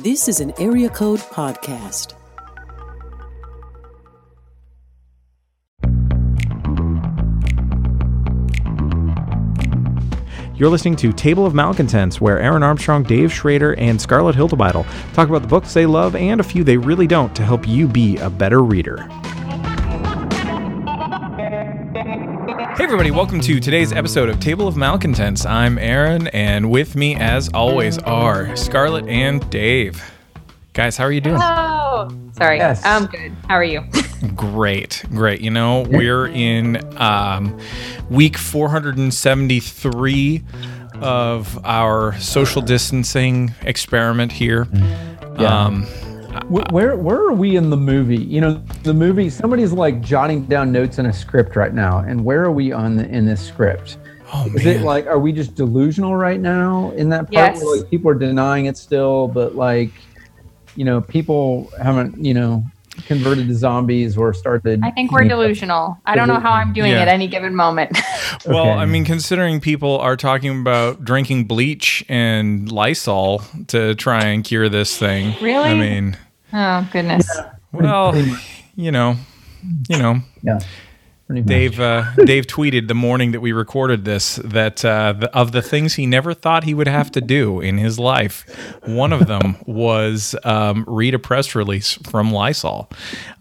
[0.00, 2.14] This is an Area Code Podcast.
[10.56, 14.84] You're listening to Table of Malcontents, where Aaron Armstrong, Dave Schrader, and Scarlett Hildebeidel
[15.14, 17.86] talk about the books they love and a few they really don't to help you
[17.86, 19.08] be a better reader.
[22.84, 25.46] Hey, everybody, welcome to today's episode of Table of Malcontents.
[25.46, 30.04] I'm Aaron, and with me, as always, are Scarlett and Dave.
[30.74, 31.40] Guys, how are you doing?
[31.40, 32.58] Oh, sorry.
[32.58, 32.84] Yes.
[32.84, 33.32] I'm good.
[33.48, 33.82] How are you?
[34.36, 35.40] Great, great.
[35.40, 37.58] You know, we're in um,
[38.10, 40.44] week 473
[41.00, 44.68] of our social distancing experiment here.
[45.38, 45.64] Yeah.
[45.64, 46.13] Um, Wh-
[46.48, 48.16] Where where are we in the movie?
[48.18, 48.52] You know,
[48.82, 49.30] the movie.
[49.30, 52.96] Somebody's like jotting down notes in a script right now, and where are we on
[52.96, 53.98] the, in this script?
[54.32, 57.62] oh Is man, it like are we just delusional right now in that part Yes.
[57.62, 59.90] where like people are denying it still, but like,
[60.76, 62.64] you know, people haven't you know
[63.06, 64.80] converted to zombies or started.
[64.84, 65.98] I think we're you know, delusional.
[66.06, 67.00] I don't know how I'm doing Yeah.
[67.00, 67.90] at any given moment.
[68.46, 68.70] well, okay.
[68.70, 74.68] I mean, considering people are talking about drinking bleach and Lysol to try and cure
[74.68, 75.34] this thing.
[75.42, 75.70] Really?
[75.70, 76.16] I mean,
[76.54, 77.28] oh, goodness.
[77.72, 78.16] well,
[78.76, 79.16] you know,
[79.88, 80.58] you know, Yeah.
[81.26, 81.42] pretty.
[81.42, 85.62] Dave uh, Dave tweeted the morning that we recorded this that uh, the, of the
[85.62, 88.44] things he never thought he would have to do in his life,
[88.84, 92.90] one of them was um, read a press release from Lysol,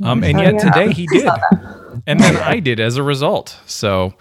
[0.04, 1.30] um, and yet today he did,
[2.08, 3.58] and then I did as a result.
[3.66, 4.14] So,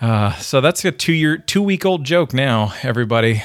[0.00, 3.42] uh, so that's a two year two week old joke now, everybody.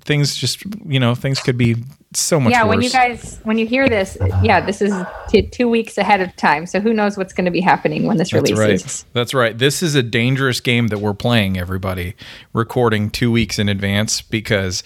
[0.00, 1.76] Things just you know things could be
[2.14, 2.70] so much yeah, worse.
[2.70, 4.92] when you guys, when you hear this, yeah, this is
[5.28, 6.66] t- two weeks ahead of time.
[6.66, 9.04] So who knows what's going to be happening when this That's releases.
[9.04, 9.12] right.
[9.12, 9.56] That's right.
[9.56, 12.14] This is a dangerous game that we're playing, everybody.
[12.52, 14.82] Recording two weeks in advance because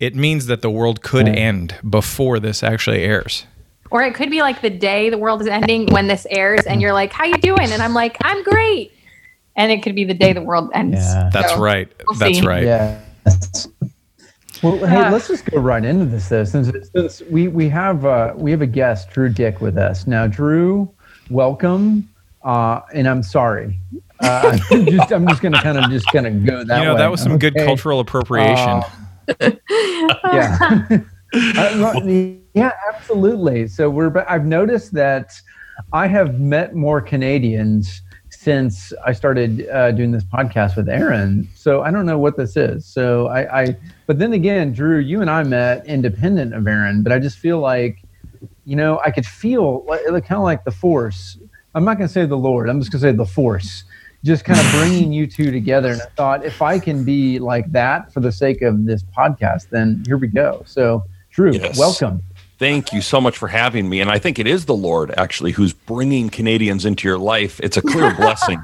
[0.00, 3.46] it means that the world could end before this actually airs.
[3.90, 6.80] Or it could be like the day the world is ending when this airs and
[6.80, 7.70] you're like, how you doing?
[7.70, 8.92] And I'm like, I'm great.
[9.54, 10.96] And it could be the day the world ends.
[10.98, 11.28] Yeah.
[11.32, 11.92] That's right.
[12.08, 12.46] we'll That's see.
[12.46, 12.64] right.
[12.64, 13.00] Yeah.
[14.62, 15.10] Well, hey, Ah.
[15.10, 18.62] let's just go right into this though, since, since we we have uh, we have
[18.62, 20.26] a guest, Drew Dyck, with us now.
[20.28, 20.88] Drew,
[21.30, 22.08] welcome,
[22.44, 23.78] uh, and I'm sorry.
[24.20, 26.94] Uh, I'm just I'm just gonna kind of just kind of go that You know,
[26.94, 26.98] way.
[27.00, 28.82] that was some good cultural appropriation.
[30.02, 30.98] Uh, yeah.
[31.32, 32.00] Uh,
[32.54, 33.68] yeah, absolutely.
[33.68, 34.10] So we're.
[34.10, 35.32] but I've noticed that
[35.92, 41.48] I have met more Canadians since I started uh, doing this podcast with Aaron.
[41.54, 42.84] So I don't know what this is.
[42.84, 43.76] So I, I,
[44.12, 47.60] but then again, Drew, you and I met independent of Aaron, but I just feel
[47.60, 48.02] like,
[48.66, 51.38] you know, I could feel like, kind of like the force.
[51.74, 52.68] I'm not going to say the Lord.
[52.68, 53.84] I'm just going to say the force.
[54.22, 57.72] Just kind of bringing you two together, and I thought if I can be like
[57.72, 60.62] that for the sake of this podcast, then here we go.
[60.66, 61.78] So, Drew, Yes.
[61.78, 62.22] welcome.
[62.58, 64.02] Thank you so much for having me.
[64.02, 67.60] And I think it is the Lord actually who's bringing Canadians into your life.
[67.60, 68.60] It's a clear blessing.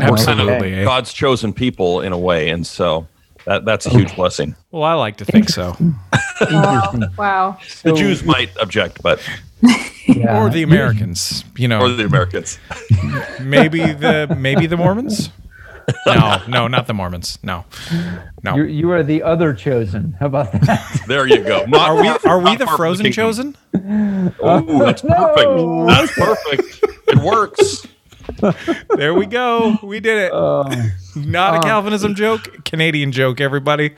[0.00, 0.80] Absolutely.
[0.80, 0.86] of?
[0.86, 2.48] God's chosen people in a way.
[2.48, 3.06] And so
[3.46, 3.96] that, that's a oh.
[3.96, 4.54] huge blessing.
[4.70, 5.76] Well, I like to think so.
[6.40, 7.02] Interesting.
[7.16, 7.58] Wow.
[7.82, 9.20] The So, Jews might object, but
[10.06, 10.42] yeah.
[10.42, 11.80] Or the Americans, you know.
[11.80, 12.58] or the Americans.
[13.40, 15.30] maybe the maybe the Mormons.
[16.06, 17.38] No, no, not the Mormons.
[17.42, 17.64] No,
[18.42, 18.56] no.
[18.56, 20.16] You, you are the other chosen.
[20.18, 21.02] How about that?
[21.06, 21.64] There you go.
[21.66, 23.56] Not Are we are we the frozen chosen?
[24.40, 25.48] Oh, that's perfect.
[25.48, 25.86] No.
[25.86, 26.84] That's perfect.
[27.08, 27.86] It works.
[28.96, 29.78] There we go.
[29.82, 30.32] We did it.
[30.32, 30.64] Oh,
[31.14, 33.94] Not a Uh, Calvinism joke, Canadian joke, everybody.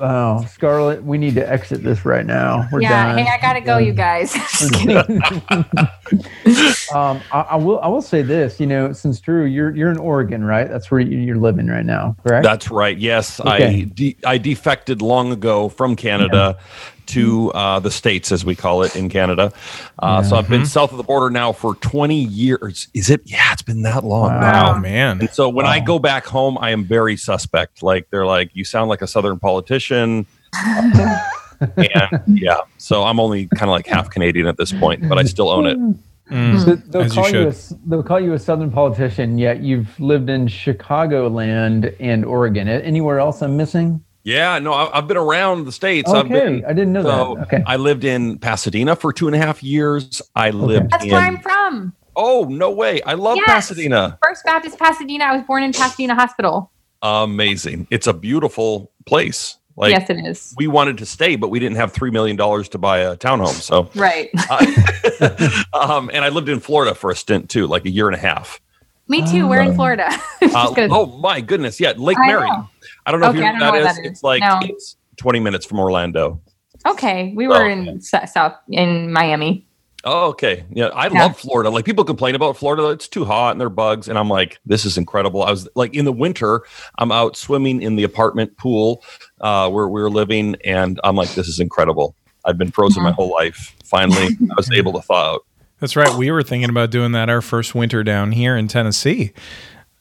[0.00, 2.68] oh, Scarlett, we need to exit this right now.
[2.70, 3.14] We're yeah.
[3.14, 3.18] done.
[3.18, 4.32] Hey, I got to go, you guys.
[4.58, 5.22] Just kidding.
[6.94, 7.80] um, I, I will.
[7.80, 8.60] I will say this.
[8.60, 10.68] You know, since Drew, you're you're in Oregon, right?
[10.68, 12.44] That's where you, you're living right now, correct?
[12.44, 12.96] That's right.
[12.98, 16.58] Yes, I de- I defected long ago from Canada
[17.08, 19.52] to uh, the states, as we call it in Canada.
[19.98, 22.88] Uh, So I've been south of the border now for 20 years.
[22.94, 23.20] Is it?
[23.24, 24.30] Yeah, it's been that long.
[24.30, 24.74] Wow.
[24.76, 25.20] Oh man.
[25.20, 27.82] And so when I go back home, I am very suspect.
[27.82, 30.26] Like they're like, you sound like a Southern politician.
[31.76, 35.24] and yeah, so I'm only kind of like half Canadian at this point, but I
[35.24, 35.78] still own it.
[36.30, 37.54] Mm, So they'll as you call you, a,
[37.86, 42.68] they'll call you a Southern politician, yet you've lived in Chicagoland and Oregon.
[42.68, 44.02] Anywhere else I'm missing?
[44.26, 46.10] Yeah, no, I- I've been around the states.
[46.10, 47.42] I've Okay, been I didn't know So that.
[47.46, 47.62] Okay.
[47.64, 50.20] I lived in Pasadena for two and a half years.
[50.34, 51.12] I lived That's in.
[51.12, 51.94] where I'm from.
[52.16, 53.00] Oh no way!
[53.02, 53.46] I love Yes.
[53.46, 54.18] Pasadena.
[54.24, 55.24] First Baptist Pasadena.
[55.24, 56.72] I was born in Pasadena Hospital.
[57.02, 57.86] Amazing!
[57.90, 59.58] It's a beautiful place.
[59.76, 60.54] Like yes, it is.
[60.56, 63.48] we wanted to stay, but we didn't have three million dollars to buy a townhome.
[63.60, 64.30] So, Right.
[64.50, 68.16] uh, um, and I lived in Florida for a stint too, like a year and
[68.16, 68.60] a half.
[69.08, 69.46] Me too.
[69.46, 70.08] We're in Florida.
[70.42, 71.78] Uh, oh my goodness!
[71.80, 72.48] Yeah, Lake I Mary.
[72.48, 72.68] know.
[73.06, 73.96] I don't know Okay, if you know know what that is.
[73.96, 74.10] that is.
[74.12, 74.58] It's like No.
[74.62, 76.40] it's twenty minutes from Orlando.
[76.84, 79.66] Okay, we were Oh, in s- South in Miami.
[80.04, 80.64] Oh, okay.
[80.70, 81.22] Yeah, I Yeah.
[81.24, 81.68] love Florida.
[81.70, 84.06] Like people complain about Florida, it's too hot and there are bugs.
[84.08, 85.42] And I'm like, this is incredible.
[85.42, 86.62] I was like in the winter,
[86.98, 89.02] I'm out swimming in the apartment pool
[89.40, 92.14] uh, where we were living, and I'm like, this is incredible.
[92.44, 93.74] I've been frozen my whole life.
[93.84, 95.40] Finally, I was able to thaw out.
[95.80, 96.14] That's right.
[96.14, 99.32] We were thinking about doing that our first winter down here in Tennessee.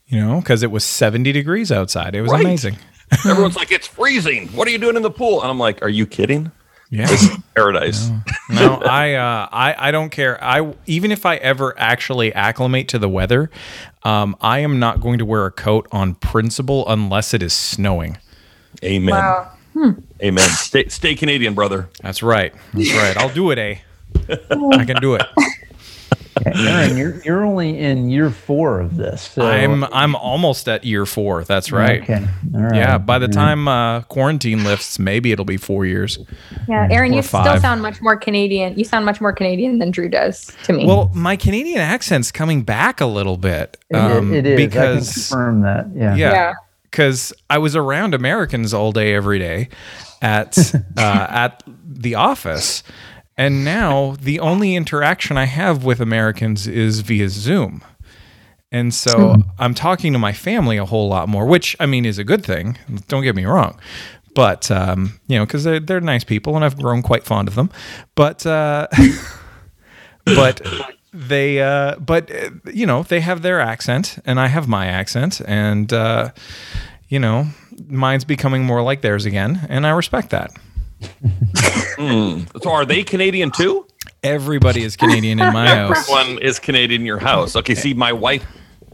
[0.08, 2.14] You know, because it was 70 degrees outside.
[2.14, 2.46] It was Right.
[2.46, 2.78] amazing.
[3.26, 4.48] Everyone's like, it's freezing.
[4.50, 5.42] What are you doing in the pool?
[5.42, 6.52] And I'm like, are you kidding?
[6.90, 7.08] Yeah.
[7.08, 8.10] This is paradise.
[8.50, 10.42] no, I, uh, I, I don't care.
[10.44, 13.50] I even if I ever actually acclimate to the weather,
[14.04, 18.18] um, I am not going to wear a coat on principle unless it is snowing.
[18.84, 19.46] Amen.
[20.24, 20.50] Amen.
[20.50, 21.90] Stay, stay Canadian, brother.
[22.02, 22.54] That's right.
[22.74, 23.18] That's right.
[23.18, 23.76] I'll do it, eh?
[24.50, 25.24] I can do it.
[26.46, 29.22] Aaron, you're you're only in year four of this.
[29.22, 31.44] So, I'm I'm almost at year four.
[31.46, 32.02] That's right.
[32.04, 32.26] Okay.
[32.54, 32.76] All right.
[32.76, 32.98] Yeah.
[32.98, 36.20] By the time uh, quarantine lifts, maybe it'll be four years.
[36.68, 38.78] Yeah, Aaron, Or you still sound much more Canadian.
[38.78, 40.86] You sound much more Canadian than Drew does to me.
[40.86, 43.78] Well, my Canadian accent's coming back a little bit.
[43.90, 44.54] It- um, it is.
[44.54, 45.88] I can because confirm that.
[45.96, 46.16] Yeah.
[46.16, 46.54] yeah, Yeah.
[46.92, 49.70] because I was around Americans all day, every day,
[50.22, 50.58] at
[50.98, 52.84] uh, at the office,
[53.38, 57.84] and now the only interaction I have with Americans is via Zoom.
[58.72, 62.18] And so I'm talking to my family a whole lot more, which I mean is
[62.18, 62.78] a good thing.
[63.08, 63.80] Don't get me wrong,
[64.34, 67.56] but um, you know, because they're they're nice people, and I've grown quite fond of
[67.56, 67.72] them.
[68.16, 68.88] But uh,
[70.26, 70.62] but
[71.14, 75.42] they uh, but uh, you know they have their accent, and I have my accent,
[75.46, 76.32] and uh,
[77.08, 77.48] you know
[77.88, 80.52] mine's becoming more like theirs again, and I respect that.
[81.98, 83.86] So are they Canadian too?
[84.24, 86.10] Everybody is Canadian in my house.
[86.10, 87.56] Everyone is Canadian in your house.
[87.56, 88.46] Okay, see, my wife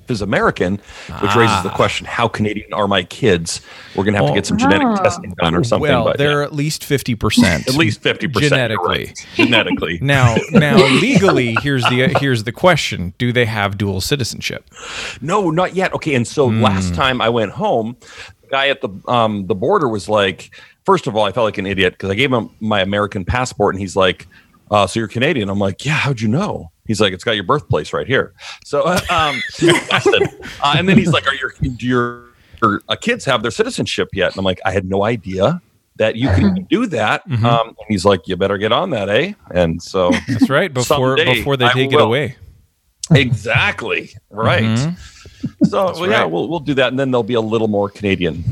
[0.10, 0.74] is American,
[1.22, 1.76] which raises the Ah.
[1.76, 3.62] question: How Canadian are my kids?
[3.96, 4.96] We're gonna have to get some genetic Oh.
[4.98, 5.90] testing done or something.
[5.90, 6.46] Well, but they're yeah.
[6.46, 7.68] at least fifty percent.
[7.70, 9.14] at least fifty percent genetically.
[9.36, 14.70] Genetically, Now, now legally, here's the here's the question: Do they have dual citizenship?
[15.22, 15.94] no, not yet.
[15.94, 16.62] Okay, and so Hmm.
[16.62, 17.96] last time I went home,
[18.42, 20.52] the guy at the um the border was like,
[20.86, 23.76] first of all, I felt like an idiot because I gave him my American passport,
[23.76, 24.28] and he's like,
[24.70, 27.44] uh, "So you're Canadian?" I'm like, "Yeah, how'd you know?" He's like, "It's got your
[27.44, 28.34] birthplace right here."
[28.66, 29.74] So, uh, um, said,
[30.62, 32.26] uh, and then he's like, "Are your do your,
[32.62, 35.62] your uh, kids have their citizenship yet?" And I'm like, "I had no idea."
[35.98, 37.28] That you can do that.
[37.30, 37.46] Mm-hmm.
[37.46, 40.74] Um, and he's like, "You better get on that, eh?" And so, That's right.
[40.74, 42.38] Before before they take it away.
[43.12, 44.64] exactly right.
[44.64, 44.98] Mhm.
[45.66, 46.26] So, well, yeah, right.
[46.26, 48.44] we'll we'll do that, and then they'll be a little more Canadian.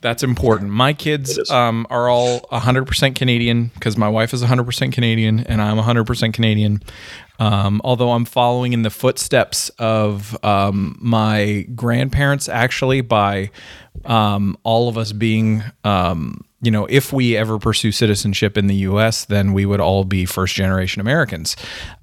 [0.00, 0.70] That's important.
[0.70, 5.76] My kids um, are all 100% Canadian because my wife is 100% Canadian and I'm
[5.76, 6.82] 100% Canadian.
[7.38, 13.50] Um, although I'm following in the footsteps of um, my grandparents, actually, by
[14.04, 18.74] um, all of us being, um, you know, if we ever pursue citizenship in the
[18.76, 21.56] U.S., then we would all be first generation Americans.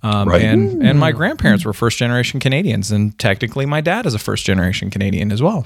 [0.03, 0.41] Um, Right.
[0.41, 4.45] And and my grandparents were first generation Canadians, and technically my dad is a first
[4.45, 5.65] generation Canadian as well.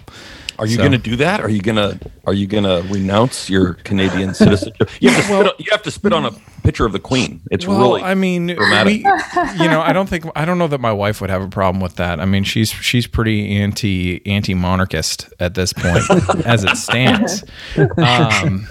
[0.59, 1.39] Are you So- going to do that?
[1.41, 1.97] Are you going to
[2.27, 4.89] Are you going to renounce your Canadian citizenship?
[4.99, 5.45] You have to spit.
[5.47, 6.31] on, you have to spit on a
[6.63, 7.41] picture of the Queen.
[7.49, 8.03] It's Well, really.
[8.03, 8.53] I mean, we,
[8.93, 11.81] you know, I don't think I don't know that my wife would have a problem
[11.81, 12.19] with that.
[12.19, 16.03] I mean, she's she's pretty anti anti monarchist at this point
[16.45, 17.43] as it stands.
[17.97, 18.67] Um,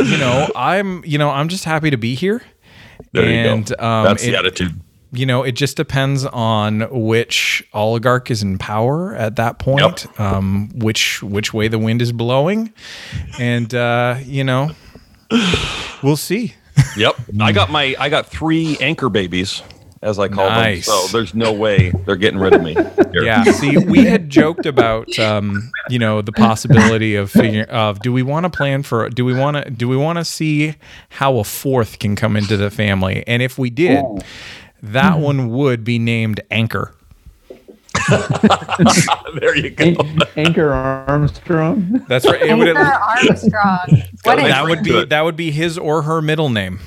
[0.00, 2.42] you know, I'm you know I'm just happy to be here.
[3.12, 3.84] there and you go.
[3.84, 4.80] um, That's it- the attitude.
[5.12, 10.70] you know, it just depends on which oligarch is in power at that point, um,
[10.74, 12.72] which which way the wind is blowing,
[13.38, 14.70] and uh, you know,
[16.02, 16.54] we'll see.
[16.96, 17.14] Yep.
[17.40, 17.94] I got my.
[17.98, 19.62] I got three anchor babies,
[20.04, 20.86] as I call Nice.
[20.86, 20.94] them.
[20.94, 22.74] So there's no way they're getting rid of me.
[23.12, 23.24] Here.
[23.24, 23.42] Yeah.
[23.44, 28.22] See, we had joked about, um, you know, the possibility of figuring of do we
[28.22, 30.74] want to plan for do we want to do we want to see
[31.08, 34.04] how a fourth can come into the family, and if we did,
[34.82, 36.92] that one would be named Anchor.
[39.40, 39.94] there you go.
[40.36, 42.04] Anchor Armstrong.
[42.08, 42.42] That's right.
[42.42, 44.02] It would Anchor Armstrong.
[44.24, 45.08] What that would be it.
[45.08, 46.80] that would be his or her middle name.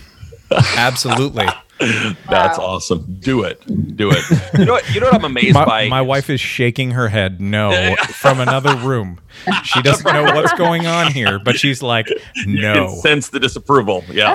[0.51, 1.47] Absolutely.
[2.29, 2.65] That's Wow.
[2.65, 3.17] awesome.
[3.19, 3.61] Do it.
[3.95, 4.23] Do it.
[4.57, 4.93] You know what?
[4.95, 5.87] You know what I'm amazed My, by?
[5.89, 9.19] my wife is shaking her head no from another room.
[9.63, 12.73] She doesn't know what's going on here, but she's like, You no.
[12.73, 14.03] can sense the disapproval.
[14.11, 14.33] Yeah.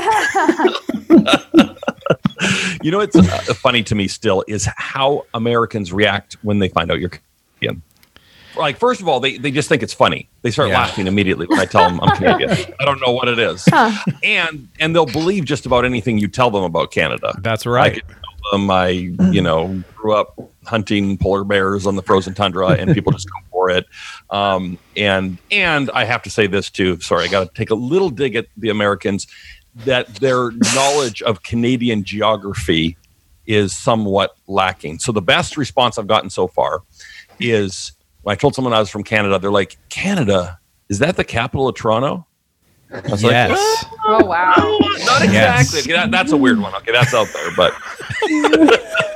[2.82, 3.22] you know what's uh,
[3.54, 7.10] funny to me still is how Americans react when they find out you're
[7.60, 7.82] Canadian.
[8.56, 10.28] Like, first of all, they, they just think it's funny.
[10.42, 10.78] They start Yeah.
[10.80, 12.50] laughing immediately when I tell them I'm Canadian.
[12.80, 13.66] I don't know what it is.
[14.22, 17.34] And and they'll believe just about anything you tell them about Canada.
[17.40, 17.94] That's I right.
[17.94, 22.68] could tell them I, you know, grew up hunting polar bears on the frozen tundra,
[22.70, 23.86] and people just go for it.
[24.30, 27.00] Um, and and I have to say this too.
[27.00, 29.26] Sorry, I got to take a little dig at the Americans.
[29.86, 32.94] that their knowledge of Canadian geography
[33.46, 34.98] is somewhat lacking.
[34.98, 36.82] So the best response I've gotten so far
[37.40, 41.24] is when I told someone I was from Canada, they're like, "Canada, is that the
[41.24, 42.26] capital of Toronto?"
[42.92, 43.84] I was like, Yes.
[44.04, 44.52] Oh wow.
[45.06, 45.80] Not exactly.
[45.80, 46.74] Okay, that- that's a weird one.
[46.74, 47.72] Okay, that's out there, but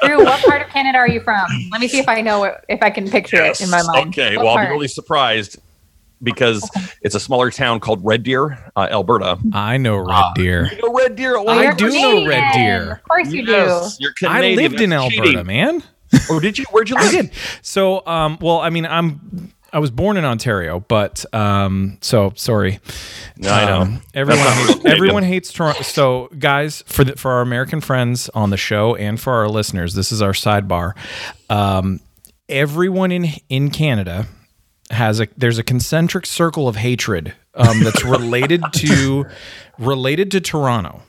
[0.03, 1.45] Drew, what part of Canada are you from?
[1.71, 4.09] Let me see if I know it, if I can picture it in my mind.
[4.09, 5.59] Okay, What well, I'll be really surprised
[6.23, 6.67] because
[7.03, 9.39] it's a smaller town called Red Deer, uh, Alberta.
[9.53, 10.71] I know Red Deer.
[10.73, 11.37] You know Red Deer?
[11.37, 12.93] Oh, I you're do know Red Deer.
[12.93, 14.57] Of course you Yes, you're I Canadian.
[14.57, 15.47] lived in That's Alberta, cheating.
[15.47, 15.83] man.
[16.31, 16.65] Oh, did you?
[16.71, 17.07] Where'd you live?
[17.07, 17.31] I did.
[17.63, 22.81] So, um, well, I mean, I'm I was born in Ontario, but um, so sorry.
[23.37, 23.81] No, I know.
[23.83, 25.83] Um, everyone hates, everyone hates Toronto.
[25.83, 29.95] So, guys, for the, for our American friends on the show and for our listeners,
[29.95, 30.93] this is our sidebar.
[31.51, 32.01] Um,
[32.49, 34.27] everyone in in Canada
[34.91, 39.27] has a there's a concentric circle of hatred um, that's related to
[39.79, 41.03] related to Toronto.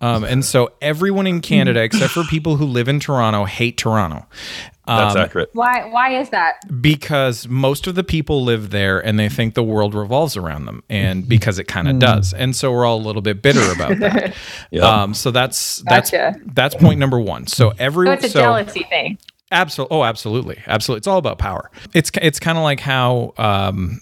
[0.00, 4.26] Um, and so everyone in Canada, except for people who live in Toronto, hate Toronto.
[4.86, 5.50] That's Um, accurate.
[5.52, 5.88] Why?
[5.90, 6.54] Why is that?
[6.80, 10.82] because most of the people live there and they think the world revolves around them
[10.88, 13.98] and because it kind of does and so we're all a little bit bitter about
[13.98, 14.34] that
[14.70, 14.84] Yeah.
[15.02, 16.36] um, so that's that's Gotcha.
[16.54, 19.18] that's point number one so So everyone it's a jealousy thing.
[19.50, 19.96] Absolutely.
[19.96, 20.58] Oh, absolutely.
[20.66, 20.98] Absolutely.
[20.98, 21.70] It's all about power.
[21.94, 24.00] It's it's kind of like how um,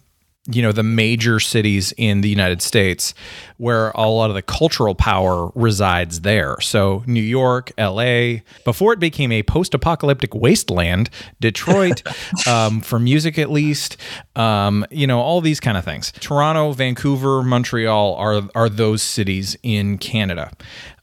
[0.48, 3.14] you know the major cities in the United States,
[3.56, 6.60] where a lot of the cultural power resides there.
[6.60, 8.42] So New York, L.A.
[8.64, 11.10] Before it became a post-apocalyptic wasteland,
[11.40, 12.02] Detroit,
[12.46, 13.96] um, for music at least.
[14.34, 16.12] Um, you know all these kind of things.
[16.20, 20.52] Toronto, Vancouver, Montreal are are those cities in Canada.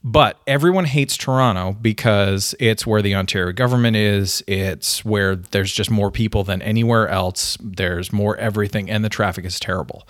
[0.03, 4.43] But everyone hates Toronto because it's where the Ontario government is.
[4.47, 7.57] It's where there's just more people than anywhere else.
[7.61, 10.05] There's more everything, and the traffic is terrible.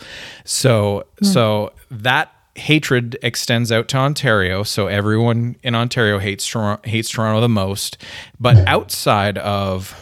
[0.46, 1.26] So, hmm.
[1.26, 4.64] so that hatred extends out to Ontario.
[4.64, 7.98] So everyone in Ontario hates Toronto, hates Toronto the most.
[8.40, 9.96] But outside of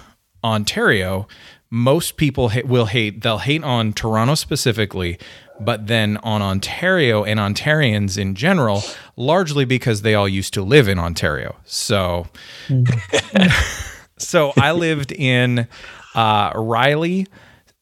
[0.43, 1.27] Ontario,
[1.69, 3.21] most people ha- will hate.
[3.21, 5.17] They'll hate on Toronto specifically,
[5.65, 8.84] but then on Ontario and Ontarians in general,
[9.15, 11.56] largely because they all used to live in Ontario.
[11.65, 12.27] So,
[14.18, 15.68] so I lived in
[16.15, 17.27] uh, Riley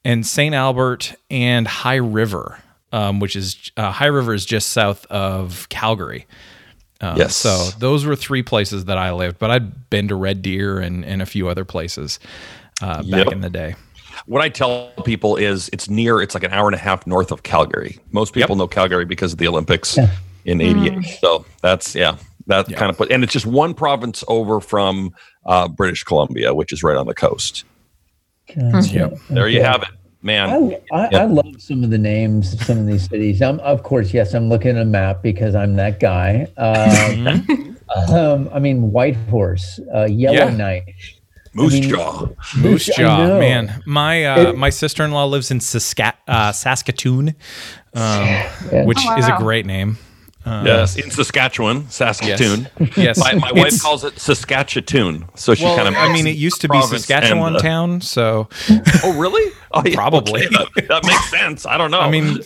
[0.06, 0.56] and St.
[0.56, 2.60] Albert and High River,
[2.92, 6.26] um, which is uh, High River is just south of Calgary.
[7.02, 7.36] Um, Yes.
[7.36, 11.06] So those were three places that I lived, but I'd been to Red Deer and,
[11.06, 12.20] and a few other places
[12.82, 13.32] uh, back Yep.
[13.32, 13.76] in the day.
[14.26, 17.32] What I tell people is it's near, it's like an hour and a half north
[17.32, 18.00] of Calgary.
[18.12, 19.98] Most people know Calgary because of the Olympics
[20.46, 21.04] in 88.
[21.22, 25.14] So that's, yeah, that kind of put, and it's just one province over from
[25.46, 27.64] uh, British Columbia, which is right on the coast.
[28.56, 29.14] Yep.
[29.30, 29.90] There you have it,
[30.22, 30.50] man.
[30.50, 33.42] I, I, I love some of the names of some of these cities.
[33.42, 36.48] Um, of course, yes, I'm looking at a map because I'm that guy.
[36.58, 37.78] Um,
[38.14, 41.19] um, I mean, Whitehorse, uh, Yellowknife.
[41.62, 42.28] Moose I mean- Jaw.
[42.58, 43.82] Moose Jaw, man.
[43.86, 48.84] My uh, It- my sister in law lives in Saska- uh, Saskatoon, um, Yeah.
[48.86, 49.98] which Oh, is a great name.
[50.46, 52.68] yes, in Saskatchewan, Saskatoon.
[52.96, 55.26] Yes, My, my wife calls it Saskatchewan.
[55.36, 55.96] So she Well, kind of.
[55.96, 58.48] I mean, it used to be province Saskatchewan and, uh, town, so
[59.04, 59.52] Oh, really?
[59.72, 60.48] Oh, yeah, Probably.
[60.48, 61.66] okay, that, that makes sense.
[61.68, 62.00] I don't know.
[62.00, 62.40] I mean,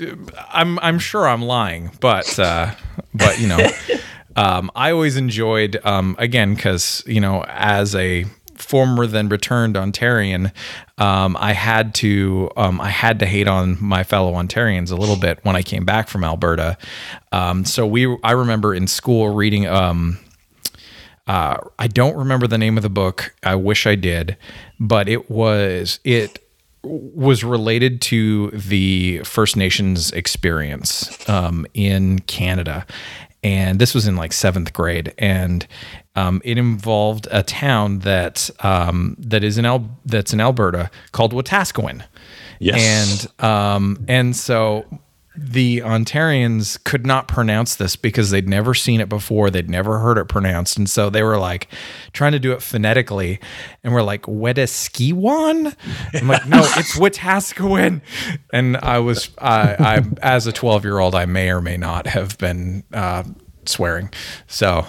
[0.51, 2.71] I'm I'm sure I'm lying, but uh,
[3.13, 3.65] but you know,
[4.35, 8.25] um, I always enjoyed um, again because you know as a
[8.63, 10.51] former than returned Ontarian,
[10.97, 15.17] um, I had to um, I had to hate on my fellow Ontarians a little
[15.17, 16.77] bit when I came back from Alberta.
[17.31, 19.67] Um, so we I remember in school reading.
[19.67, 20.19] Um,
[21.25, 23.33] uh, I don't remember the name of the book.
[23.43, 24.35] I wish I did,
[24.79, 26.39] but it was it
[26.83, 32.85] was related to the First Nations experience um, in Canada,
[33.41, 35.65] and this was in like seventh grade, and
[36.15, 41.33] um, it involved a town that um, that is in Al- that's in Alberta called
[41.33, 42.03] Wetaskiwin.
[42.59, 43.29] Yes.
[43.39, 44.85] And um, and so
[45.35, 49.49] the Ontarians could not pronounce this because they'd never seen it before.
[49.49, 50.77] They'd never heard it pronounced.
[50.77, 51.69] And so they were like
[52.11, 53.39] trying to do it phonetically.
[53.83, 55.75] And we're like, Wetaskiwan?
[56.13, 58.01] I'm like, no, it's Wetaskiwin.
[58.51, 62.05] And I was, I, I, as a 12 year old, I may or may not
[62.05, 63.23] have been uh,
[63.69, 64.09] swearing.
[64.47, 64.85] So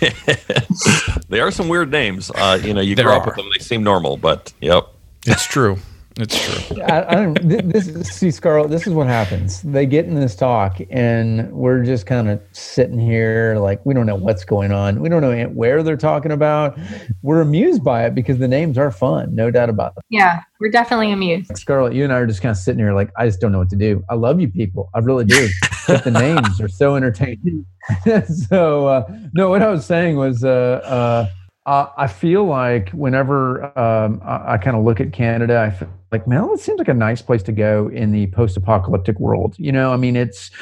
[1.28, 2.30] there are some weird names.
[2.34, 4.88] Uh, you know, you There grow up with them, they seem normal, but yep.
[5.26, 5.78] it's true.
[6.18, 6.82] It's true.
[6.82, 7.34] I, I don't.
[7.46, 8.70] This is- see, Scarlett.
[8.70, 9.60] This is what happens.
[9.60, 14.06] They get in this talk, and we're just kind of sitting here, like we don't
[14.06, 15.00] know what's going on.
[15.00, 16.78] We don't know where they're talking about.
[17.20, 20.04] We're amused by it because the names are fun, no doubt about it.
[20.08, 21.54] Yeah, we're definitely amused.
[21.54, 23.58] Scarlett, you and I are just kind of sitting here, like I just don't know
[23.58, 24.02] what to do.
[24.08, 25.48] I love you people, I really do,
[25.86, 27.66] but the names are so entertaining.
[28.48, 30.44] so uh, no, what I was saying was.
[30.44, 31.28] Uh, uh,
[31.66, 35.88] uh, I feel like whenever um, I, I kind of look at Canada, I feel
[36.12, 39.56] like, man, it seems like a nice place to go in the post-apocalyptic world.
[39.58, 40.52] You know, I mean, it's,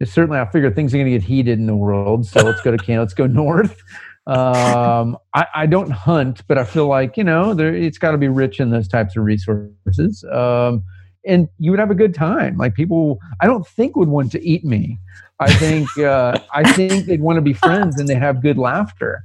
[0.00, 0.38] it's certainly.
[0.38, 2.78] I figure things are going to get heated in the world, so let's go to
[2.78, 3.02] Canada.
[3.02, 3.82] Let's go north.
[4.26, 8.18] Um, I, I don't hunt, but I feel like you know, there it's got to
[8.18, 10.24] be rich in those types of resources.
[10.32, 10.82] Um,
[11.26, 12.56] and you would have a good time.
[12.56, 14.98] Like people, I don't think would want to eat me.
[15.40, 19.24] I think uh, I think they'd want to be friends and they have good laughter.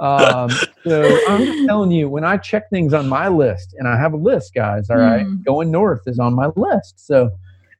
[0.00, 0.50] Um,
[0.84, 4.12] so I'm just telling you, when I check things on my list, and I have
[4.12, 4.90] a list, guys.
[4.90, 5.44] All right, Mm.
[5.44, 7.06] going north is on my list.
[7.06, 7.30] So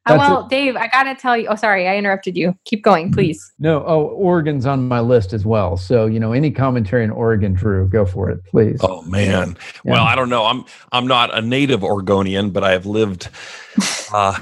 [0.07, 1.49] That's well, Dave, I gotta tell you.
[1.49, 2.55] Oh, sorry, I interrupted you.
[2.67, 3.53] Keep going, please.
[3.59, 5.79] no, oh, Oregon's on my list as well.
[5.79, 8.81] So you know, any commentary in Oregon, Drew, go for it, please.
[8.83, 9.57] Oh man.
[9.83, 9.93] Yeah.
[9.93, 10.45] Well, I don't know.
[10.45, 13.31] I'm I'm not a native Oregonian, but I have lived
[14.13, 14.35] uh,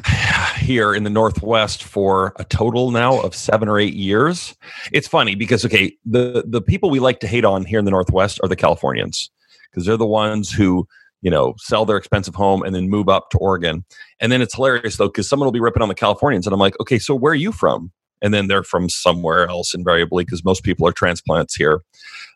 [0.58, 4.56] here in the Northwest for a total now of seven or eight years.
[4.90, 7.92] It's funny because okay, the the people we like to hate on here in the
[7.92, 9.30] Northwest are the Californians
[9.70, 10.88] because they're the ones who
[11.22, 13.84] you know sell their expensive home and then move up to Oregon.
[14.20, 16.60] And then it's hilarious though because someone will be ripping on the Californians, and I'm
[16.60, 17.90] like, okay, so where are you from?
[18.20, 21.80] And then they're from somewhere else invariably because most people are transplants here.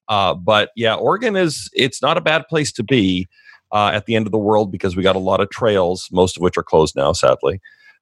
[0.09, 3.29] Uh, but yeah, Oregon is it's not a bad place to be
[3.73, 6.37] uh, at the end of the world because we got a lot of trails, most
[6.37, 7.61] of which are closed now, sadly.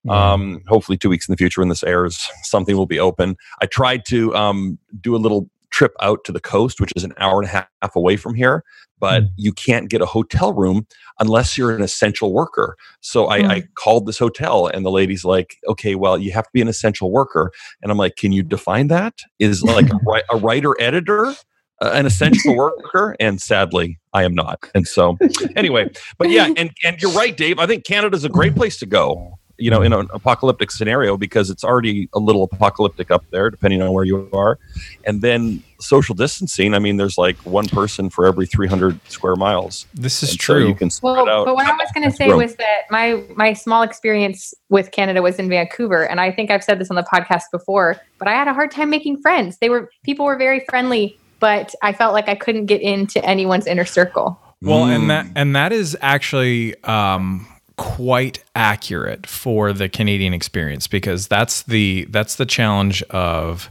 [0.09, 3.37] Um, hopefully, two weeks in the future, when this airs, something will be open.
[3.63, 7.15] I tried to um, do a little trip out to the coast, which is an
[7.19, 8.63] hour and a half away from here,
[9.05, 10.87] but you can't get a hotel room
[11.21, 12.77] unless you're an essential worker.
[13.01, 16.51] So I, I called this hotel, and the lady's like, "Okay, well, you have to
[16.55, 19.21] be an essential worker." And I'm like, "Can you define that?
[19.39, 21.35] Is like a, a writer editor?"
[21.83, 25.19] uh, an essential worker and sadly i am not and so
[25.57, 28.87] anyway but yeah and and you're right dave i think canada's a great place to
[28.87, 33.51] go you know in an apocalyptic scenario because it's already a little apocalyptic up there
[33.51, 34.59] depending on where you are
[35.07, 39.87] and then social distancing i mean there's like one person for every 300 square miles
[39.95, 40.69] This is And so true.
[40.69, 42.39] you can spread Well, out but what I was going to say room.
[42.39, 46.65] was that my my small experience with Canada was in Vancouver, and I think I've
[46.65, 47.97] said this on the podcast before.
[48.19, 49.59] But I had a hard time making friends.
[49.59, 53.67] They were people were very friendly, but I felt like I couldn't get into anyone's
[53.67, 54.39] inner circle.
[54.63, 54.97] Well, Mm.
[54.97, 61.63] and that and that is actually um, quite accurate for the Canadian experience because that's
[61.63, 63.71] the that's the challenge of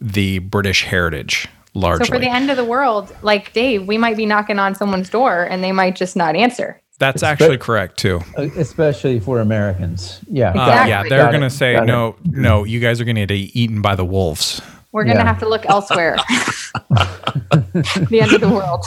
[0.00, 2.06] the British heritage largely.
[2.06, 5.08] So for the end of the world, like Dave, we might be knocking on someone's
[5.10, 6.80] door, and they might just not answer.
[6.98, 8.20] that's actually correct too.
[8.36, 10.20] Uh, especially for Americans.
[10.28, 10.50] Yeah.
[10.50, 11.86] Uh, yeah, they're Got going to say Got it.
[11.86, 12.64] no, no.
[12.64, 14.60] You guys are going to get eaten by the wolves.
[14.92, 15.26] We're gonna Yeah.
[15.26, 16.16] have to look elsewhere.
[16.94, 18.84] the end of the world.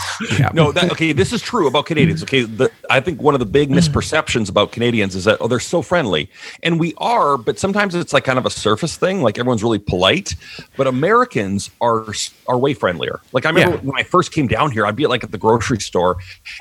[0.53, 2.23] no, that, okay, this is true about Canadians.
[2.23, 5.59] Okay, the, I think one of the big misperceptions about Canadians is that oh, they're
[5.59, 6.29] so friendly,
[6.61, 9.21] and we are, but sometimes it's like kind of a surface thing.
[9.21, 10.35] Like everyone's really polite,
[10.77, 12.05] but Americans are
[12.47, 13.21] are way friendlier.
[13.31, 13.81] Like I remember Yeah.
[13.83, 16.17] when I first came down here, I'd be like at the grocery store,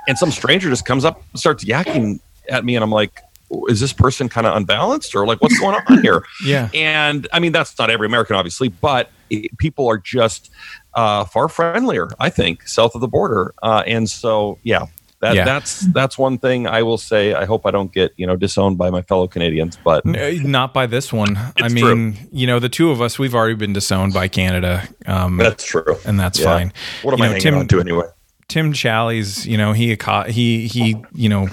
[0.06, 3.20] and some stranger just comes up and starts yakking at me, and I'm like.
[3.68, 6.22] Is this person kind of unbalanced or like what's going on here?
[6.44, 6.68] Yeah.
[6.74, 10.50] And I mean, that's not every American, obviously, but it, people are just
[10.94, 13.54] uh, far friendlier, I think, south of the border.
[13.62, 14.86] Uh, and so, yeah,
[15.20, 15.44] that, Yeah.
[15.44, 17.32] that's that's one thing I will say.
[17.34, 20.72] I hope I don't get you know disowned by my fellow Canadians, but Uh, Not
[20.74, 21.38] by this one.
[21.58, 25.36] I mean, you know, the two of us, we've already been disowned by Canada, um,
[25.36, 25.96] that's true.
[26.04, 26.44] and that's Yeah.
[26.46, 26.72] fine.
[27.02, 28.06] What am You I know, hanging Tim- on to anyway?
[28.48, 29.96] Tim Challies, you know, he
[30.32, 31.48] he he, you know,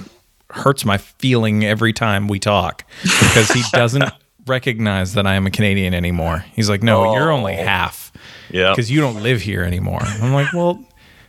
[0.51, 4.03] hurts my feeling every time we talk because he doesn't
[4.47, 6.43] recognize that I am a Canadian anymore.
[6.53, 7.63] He's like, "No, you're only Oh.
[7.63, 8.12] half
[8.49, 8.71] Yeah.
[8.71, 10.83] because you don't live here anymore." I'm like, "Well,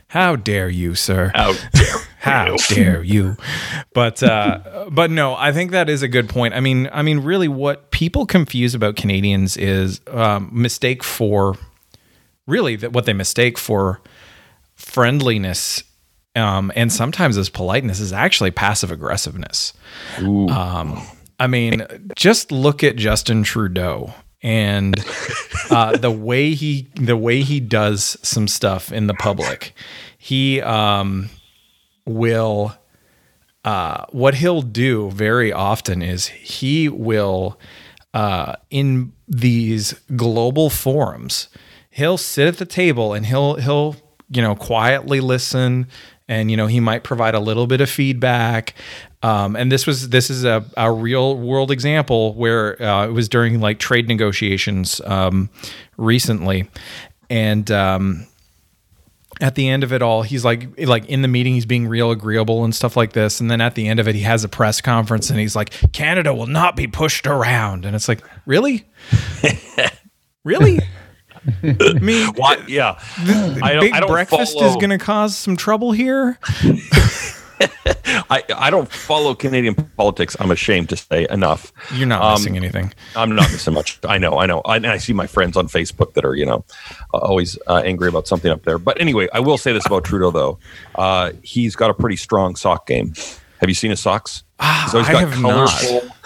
[0.07, 1.31] how dare you, sir?
[1.35, 2.57] How dare How you.
[2.75, 3.37] dare you?"
[3.93, 6.53] But uh, but no, I think that is a good point.
[6.55, 11.57] I mean, I mean, really, what people confuse about Canadians is um, mistake for
[12.47, 14.01] really that what they mistake for
[14.75, 15.83] friendliness
[16.35, 19.73] um, and sometimes this politeness is actually passive aggressiveness.
[20.49, 21.01] Um,
[21.39, 25.03] I mean, just look at Justin Trudeau and
[25.69, 29.73] uh, the way he the way he does some stuff in the public.
[30.17, 31.29] He um,
[32.05, 32.75] will
[33.65, 37.59] uh, what he'll do very often is he will
[38.13, 41.49] uh, in these global forums
[41.89, 43.95] he'll sit at the table and he'll he'll
[44.31, 45.87] you know, quietly listen
[46.31, 48.73] and you know he might provide a little bit of feedback.
[49.21, 53.27] Um, and this was this is a, a real world example where uh, it was
[53.27, 55.49] during like trade negotiations um,
[55.97, 56.69] recently.
[57.29, 58.27] And um,
[59.41, 62.11] at the end of it all he's like like in the meeting he's being real
[62.11, 63.41] agreeable and stuff like this.
[63.41, 65.91] And then at the end of it he has a press conference and he's like
[65.91, 67.85] canada will not be pushed around.
[67.85, 68.85] And it's like really?
[70.43, 70.79] Really
[71.63, 72.69] I mean, What?
[72.69, 72.99] Yeah.
[73.17, 76.37] I don't- big I don't breakfast is going to cause some trouble here.
[78.29, 80.35] I, I don't follow Canadian politics.
[80.39, 81.71] I'm ashamed to say enough.
[81.93, 82.91] You're not Um, missing anything.
[83.15, 83.99] I'm not missing much.
[84.03, 84.61] I know, I know.
[84.61, 86.65] I, and I see my friends on Facebook that are, you know,
[87.13, 88.77] uh, always uh, angry about something up there.
[88.79, 90.59] But anyway, I will say this about Trudeau, though.
[90.95, 93.13] Uh, he's got a pretty strong sock game.
[93.59, 94.43] Have you seen his socks?
[94.59, 95.83] He's always I got have not.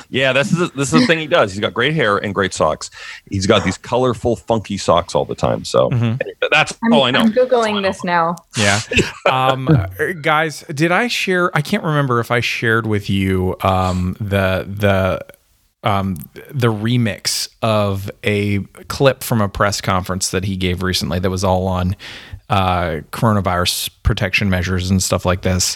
[0.09, 1.51] Yeah, this is this is the thing he does.
[1.51, 2.89] He's got great hair and great socks.
[3.29, 5.63] He's got these colorful, funky socks all the time.
[5.65, 6.15] So Mm-hmm.
[6.51, 7.19] that's I'm, all I know.
[7.19, 8.35] I'm googling this now.
[8.57, 8.79] Yeah.
[9.27, 9.87] Um, uh,
[10.21, 11.55] guys, did I share?
[11.57, 15.25] I can't remember if I shared with you um, the the
[15.89, 16.15] um,
[16.51, 21.43] the remix of a clip from a press conference that he gave recently that was
[21.43, 21.95] all on
[22.49, 25.75] uh, coronavirus protection measures and stuff like this.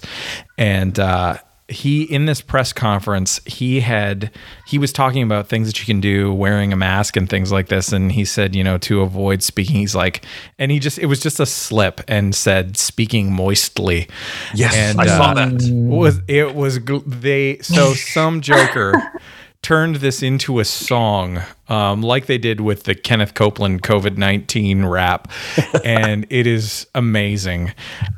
[0.57, 1.37] And uh,
[1.69, 4.31] he, in this press conference, he had
[4.65, 7.67] he was talking about things that you can do, wearing a mask and things like
[7.67, 7.91] this.
[7.91, 10.25] And he said, you know, to avoid speaking, he's like,
[10.57, 14.07] and he just it was just a slip and said speaking moistly.
[14.53, 15.71] Yes, and, I saw uh, that.
[15.71, 18.93] was it was they so some joker
[19.61, 25.31] turned this into a song um, like they did with the kenneth copeland covid-19 rap
[25.85, 27.73] and it is amazing.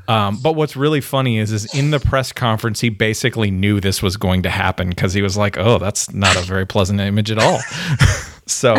[0.08, 4.01] Um, but what's really funny is is in the press conference he basically knew this
[4.04, 7.32] was going to happen because he was like oh that's not a very pleasant image
[7.32, 7.60] at all.
[8.47, 8.75] So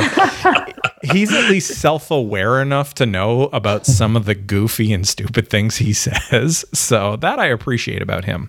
[1.03, 5.77] he's at least self-aware enough to know about some of the goofy and stupid things
[5.77, 8.49] he says so that i appreciate about him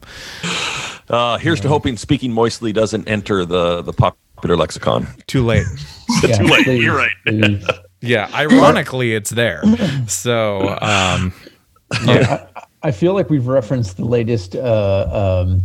[1.09, 5.05] Uh, here's to hoping speaking moistly doesn't enter the the popular lexicon.
[5.27, 5.65] too late
[6.23, 6.63] Yeah, Too late.
[6.63, 7.11] please, You're right.
[8.01, 9.61] Yeah, ironically, it's there.
[10.07, 11.33] So, um,
[12.05, 15.61] yeah, I, I feel like we've referenced the latest uh, um,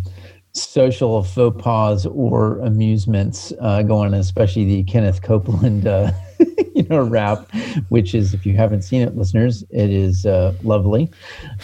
[0.55, 6.13] social faux pas or amusements uh, going, on, especially the Kenneth Copeland, uh,
[6.97, 7.51] know, rap,
[7.89, 11.11] which is, if you haven't seen it, listeners, it is uh, lovely.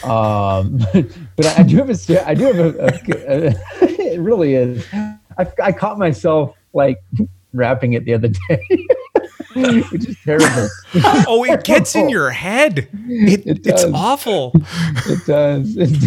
[0.02, 0.78] Um,
[1.36, 4.86] but I do have a, I do have a, a, a it really is.
[4.92, 6.98] I, I caught myself like
[7.52, 8.86] rapping it the other day.
[9.54, 10.68] Which is terrible.
[11.28, 12.88] oh, it gets in your head.
[13.06, 14.50] It, It it's awful.
[15.06, 15.76] It does.
[15.78, 16.00] It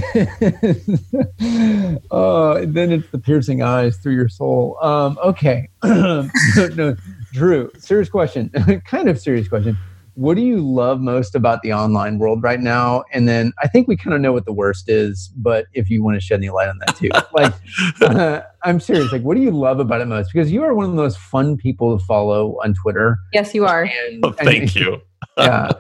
[2.12, 4.78] oh, and then it's the piercing eyes through your soul.
[4.82, 5.70] Um, okay.
[5.84, 6.98] no,
[7.38, 8.50] Drew, serious question.
[8.86, 9.78] kind of serious question.
[10.15, 13.04] What do you love most about the online world right now?
[13.13, 16.04] And then I think we kind of know what the worst is, but if you
[16.04, 17.54] want to shed any light on that too, like
[18.02, 19.12] uh, I'm serious.
[19.12, 20.32] Like, what do you love about it most?
[20.34, 23.19] Because you are one of the most fun people to follow on Twitter.
[23.32, 23.84] Yes, you are.
[23.84, 25.00] And, Oh, thank you.
[25.38, 25.71] Yeah.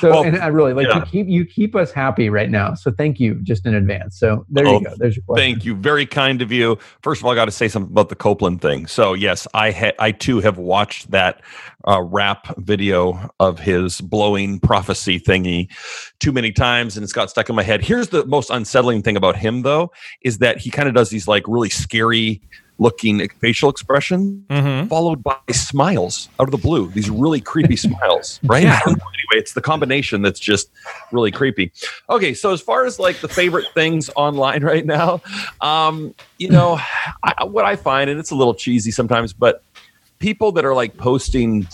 [0.00, 0.98] So, Well, and I really like yeah.
[0.98, 2.74] you keep you keep us happy right now.
[2.74, 4.18] So thank you just in advance.
[4.18, 4.94] So there Oh, you go.
[4.96, 5.42] There's your question.
[5.54, 5.74] Thank you.
[5.76, 6.78] Very kind of you.
[7.02, 8.86] First of all, I got to say something about the Copeland thing.
[8.86, 11.40] So yes, I ha- I too have watched that
[11.86, 15.68] uh, rap video of his blowing prophecy thingy
[16.20, 17.84] too many times, and it's got stuck in my head.
[17.84, 19.90] Here's the most unsettling thing about him, though,
[20.22, 22.40] is that he kind of does these like really scary
[22.78, 24.88] looking facial expression Mhm.
[24.88, 28.80] followed by smiles out of the blue these really creepy smiles right Yeah.
[28.86, 28.98] anyway
[29.32, 30.70] it's the combination that's just
[31.12, 31.70] really creepy
[32.10, 35.20] okay so as far as like the favorite things online right now
[35.60, 36.80] um you know
[37.22, 39.62] I, what i find and it's a little cheesy sometimes but
[40.18, 41.66] people that are like posting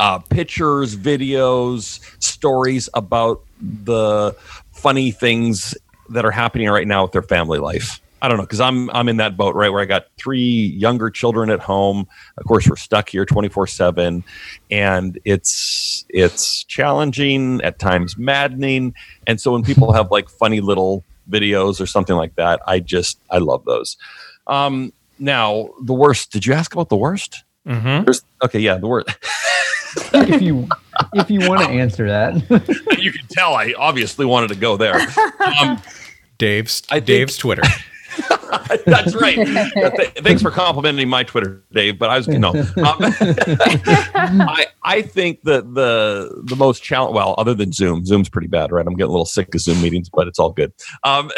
[0.00, 4.34] uh, pictures videos stories about the
[4.72, 5.74] funny things
[6.10, 9.08] that are happening right now with their family life I don't know because I'm I'm
[9.10, 10.40] in that boat right where I got three
[10.78, 12.06] younger children at home.
[12.38, 14.24] Of course, we're stuck here 24 seven,
[14.70, 18.94] and it's it's challenging at times, maddening.
[19.26, 23.18] And so when people have like funny little videos or something like that, I just
[23.30, 23.98] I love those.
[24.46, 26.32] Um, now the worst.
[26.32, 27.44] Did you ask about the worst?
[27.66, 28.22] Mhm.
[28.42, 29.08] Okay, yeah, the worst.
[30.14, 30.66] if you
[31.12, 32.36] if you want to answer that.
[32.98, 34.98] you can tell I obviously wanted to go there.
[35.60, 35.82] Um,
[36.38, 37.62] Dave's I think- Dave's Twitter.
[38.86, 39.38] That's right.
[40.18, 41.98] Thanks for complimenting my Twitter, Dave.
[41.98, 42.50] But I was no.
[42.50, 47.14] Um, I I think that the the most challenge.
[47.14, 48.86] Well, other than Zoom, Zoom's pretty bad, right?
[48.86, 50.72] I'm getting a little sick of Zoom meetings, but it's all good.
[51.02, 51.30] Um,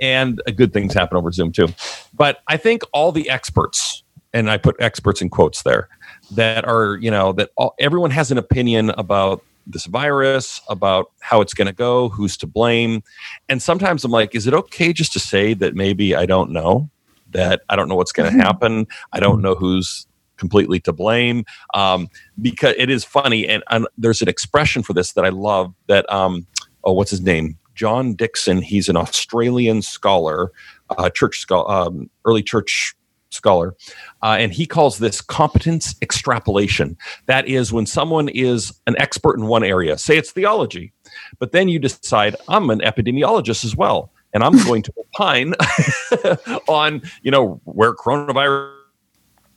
[0.00, 1.68] and good things happen over Zoom too.
[2.14, 5.88] But I think all the experts, and I put experts in quotes there,
[6.32, 11.40] that are you know that all, everyone has an opinion about this virus, about how
[11.40, 13.02] it's going to go, who's to blame.
[13.48, 16.90] And sometimes I'm like, is it okay just to say that maybe I don't know,
[17.30, 20.06] that I don't know what's going to happen, I don't know who's
[20.38, 22.08] completely to blame um,
[22.40, 26.10] because it is funny and, and, there's an expression for this that i love that
[26.10, 26.46] um,
[26.84, 28.62] oh what's his name john Dickson.
[28.62, 30.52] he's an australian scholar
[30.90, 32.94] uh, church scholar um, early church
[33.30, 33.74] scholar
[34.22, 39.46] uh, and he calls this competence extrapolation that is when someone is an expert in
[39.46, 40.92] one area say it's theology
[41.38, 45.54] but then you decide i'm an epidemiologist as well and i'm going to opine
[46.68, 48.78] on you know where coronavirus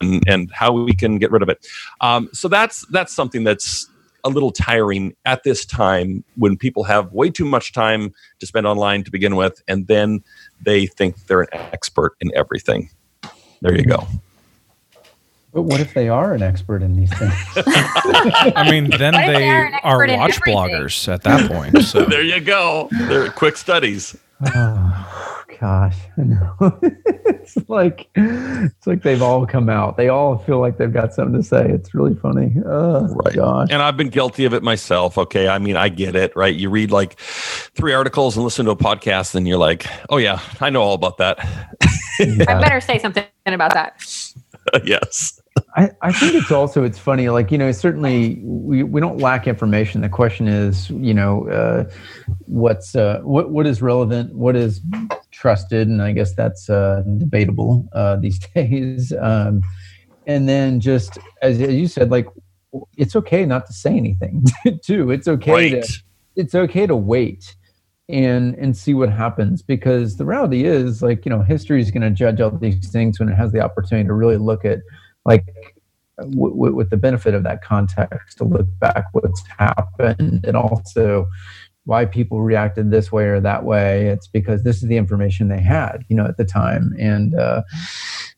[0.01, 1.65] and, and how we can get rid of it.
[2.01, 3.87] Um, so that's that's something that's
[4.23, 8.67] a little tiring at this time when people have way too much time to spend
[8.67, 10.23] online to begin with, and then
[10.61, 12.89] they think they're an expert in everything.
[13.61, 14.07] There you go.
[15.53, 17.33] But what if they are an expert in these things?
[18.55, 21.83] I mean, then they, they are, are watch bloggers at that point.
[21.83, 22.87] So there you go.
[22.91, 24.15] They're quick studies.
[24.55, 26.79] Oh gosh, I know.
[26.81, 29.97] it's like it's like they've all come out.
[29.97, 31.69] They all feel like they've got something to say.
[31.69, 32.55] It's really funny.
[32.65, 33.35] Oh right.
[33.35, 33.67] gosh.
[33.71, 35.17] And I've been guilty of it myself.
[35.17, 36.33] Okay, I mean, I get it.
[36.33, 36.55] Right?
[36.55, 40.39] You read like three articles and listen to a podcast, and you're like, oh yeah,
[40.61, 41.39] I know all about that.
[42.19, 42.45] yeah.
[42.47, 44.03] I better say something about that.
[44.83, 45.41] yes.
[45.75, 49.47] I, I think it's also it's funny like you know certainly we, we don't lack
[49.47, 51.89] information the question is you know uh,
[52.45, 54.81] what's uh, what what is relevant what is
[55.31, 59.61] trusted and I guess that's uh, debatable uh, these days um,
[60.27, 62.27] and then just as, as you said like
[62.97, 64.45] it's okay not to say anything
[64.83, 65.83] too it's okay right.
[65.83, 66.03] to
[66.35, 67.55] it's okay to wait
[68.09, 72.01] and and see what happens because the reality is like you know history is going
[72.01, 74.79] to judge all these things when it has the opportunity to really look at
[75.25, 75.45] like
[76.17, 81.27] w- w- with the benefit of that context to look back what's happened and also
[81.85, 84.07] why people reacted this way or that way.
[84.07, 86.93] It's because this is the information they had you know at the time.
[86.99, 87.63] And uh,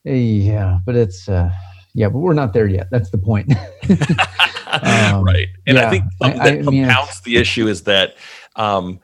[0.04, 1.50] yeah but it's uh,
[1.94, 2.90] yeah but we're not there yet.
[2.92, 3.52] That's the point.
[4.82, 5.50] Um, right.
[5.68, 8.16] And yeah, i think that I, I compounds mean, the issue is that
[8.56, 9.00] um,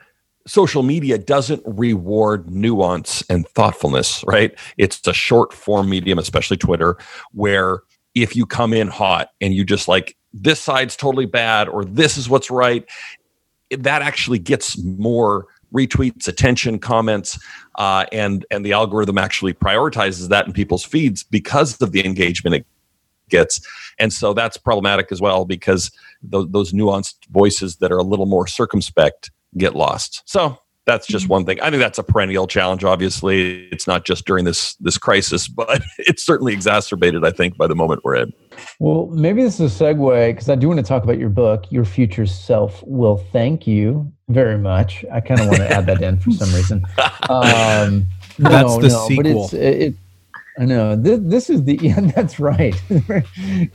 [0.46, 4.52] social media doesn't reward nuance and thoughtfulness, right?
[4.78, 6.96] It's a short form medium, especially Twitter,
[7.32, 7.80] where
[8.14, 12.16] if you come in hot and you just like, this side's totally bad or this
[12.16, 12.88] is what's right,
[13.70, 17.38] that actually gets more retweets, attention, comments,
[17.76, 22.56] uh, and and the algorithm actually prioritizes that in people's feeds because of the engagement
[22.56, 22.66] it
[23.30, 23.60] gets,
[23.98, 25.90] and so that's problematic as well because
[26.30, 30.22] th- those nuanced voices that are a little more circumspect get lost.
[30.26, 31.32] So that's just mm-hmm.
[31.32, 31.60] one thing.
[31.60, 32.84] I think that's a perennial challenge.
[32.84, 37.24] Obviously, it's not just during this this crisis, but it's certainly exacerbated.
[37.24, 38.32] I think by the moment we're in.
[38.78, 41.64] Well, maybe this is a segue because I do want to talk about your book.
[41.70, 45.04] Your future self will thank you very much.
[45.12, 46.84] I kind of want to add that in for some reason.
[47.28, 48.06] Um,
[48.38, 49.48] that's no, the no, sequel.
[49.48, 49.94] But it's, it,
[50.60, 52.74] I know this, this is the yeah that's right.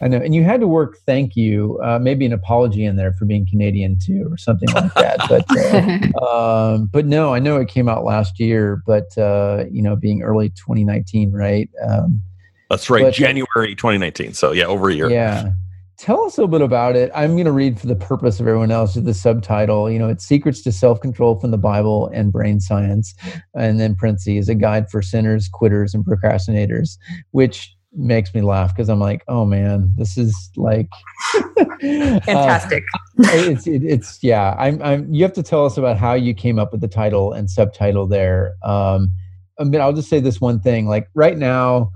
[0.02, 1.00] I know, and you had to work.
[1.06, 4.93] Thank you, uh, maybe an apology in there for being Canadian too, or something like
[4.93, 5.17] that.
[5.28, 6.26] But uh,
[6.76, 10.21] um, but no, I know it came out last year, but uh, you know, being
[10.21, 11.67] early 2019, right?
[11.84, 12.21] Um,
[12.69, 14.34] that's right, but, January 2019.
[14.34, 15.10] So yeah, over a year.
[15.10, 15.52] Yeah.
[15.97, 17.10] Tell us a little bit about it.
[17.15, 19.89] I'm going to read for the purpose of everyone else the subtitle.
[19.89, 23.15] You know, it's Secrets to Self Control from the Bible and Brain Science.
[23.53, 26.97] And then parentheses, a guide for sinners, quitters, and procrastinators,
[27.31, 30.89] which makes me laugh because I'm like, oh man, this is like
[31.81, 32.84] fantastic.
[33.19, 34.55] Uh, it's it, it's yeah.
[34.60, 35.13] I'm I'm.
[35.13, 38.08] You have to tell us about how you came up with the title and subtitle
[38.08, 38.53] there.
[38.63, 39.12] Um,
[39.60, 40.88] I mean, I'll just say this one thing.
[40.88, 41.91] Like right now,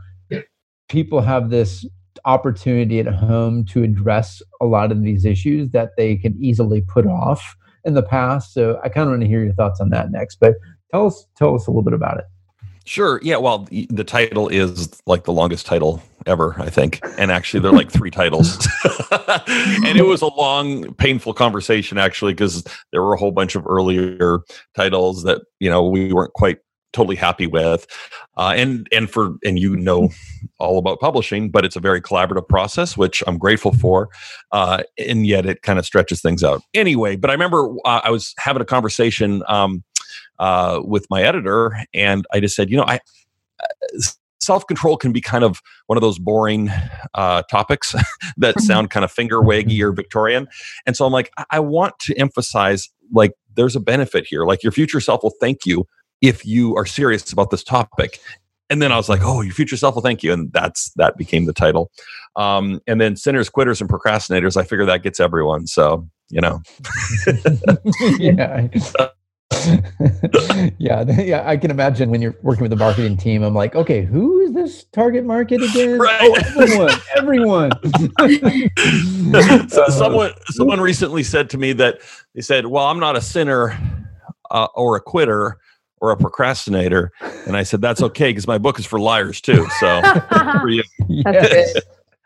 [0.87, 1.85] people have this
[2.25, 7.05] opportunity at home to address a lot of these issues that they can easily put
[7.05, 7.55] off
[7.85, 8.53] in the past.
[8.53, 10.37] So I kind of want to hear your thoughts on that next.
[10.39, 10.55] But
[10.91, 12.25] tell us tell us a little bit about it.
[12.85, 13.19] Sure.
[13.21, 13.37] Yeah.
[13.37, 16.99] Well, the title is like the longest title ever, I think.
[17.19, 18.67] And actually, they're like three titles.
[19.11, 23.67] and it was a long, painful conversation, actually, because there were a whole bunch of
[23.67, 24.39] earlier
[24.75, 26.57] titles that, you know, we weren't quite
[26.93, 27.85] totally happy with
[28.37, 30.09] uh, and and for and you know
[30.59, 34.09] all about publishing but it's a very collaborative process which i'm grateful for
[34.51, 36.61] uh, and yet it kind of stretches things out.
[36.73, 39.83] Anyway but i remember uh, i was having a conversation um,
[40.39, 42.99] uh, with my editor and i just said you know i
[43.61, 44.01] uh,
[44.41, 46.71] self-control can be kind of one of those boring
[47.13, 47.91] uh, topics
[48.37, 48.65] that mm-hmm.
[48.65, 50.47] sound kind of finger waggy or victorian.
[50.85, 54.45] And so i'm like i want to emphasize like there's a benefit here.
[54.45, 55.85] Like your future self will thank you
[56.21, 58.19] if you are serious about this topic.
[58.69, 60.31] And then I was like, oh, your future self will thank you.
[60.31, 61.91] And that's that became the title.
[62.35, 65.65] Um, and then sinners, quitters, and procrastinators, I figure that gets everyone.
[65.65, 66.61] So, you know.
[68.19, 68.67] yeah.
[70.77, 73.43] yeah, yeah, I can imagine when you're working with the marketing team.
[73.43, 75.99] I'm like, okay, who is this target market again?
[75.99, 76.19] Right.
[76.21, 77.71] Oh, everyone,
[78.17, 79.69] everyone.
[79.69, 81.99] so someone someone recently said to me that
[82.35, 83.77] they said, "Well, I'm not a sinner
[84.51, 85.57] uh, or a quitter
[86.01, 87.11] or a procrastinator,"
[87.45, 90.01] and I said, "That's okay because my book is for liars too." So
[90.61, 90.83] for you.
[91.23, 91.79] That's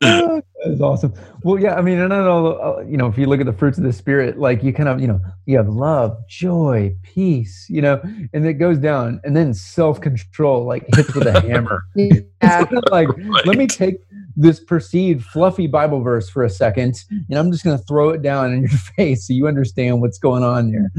[0.00, 1.12] That's awesome.
[1.42, 3.52] Well, yeah, I mean, and I know, uh, you know, if you look at the
[3.52, 7.66] fruits of the spirit, like you kind of, you know, you have love, joy, peace,
[7.68, 8.00] you know,
[8.32, 11.84] and it goes down, and then self control, like hits with a hammer.
[11.94, 12.20] Yeah.
[12.60, 13.46] It's kind of like, Right.
[13.46, 13.96] let me take
[14.36, 18.22] this perceived fluffy Bible verse for a second, and I'm just going to throw it
[18.22, 20.90] down in your face so you understand what's going on here.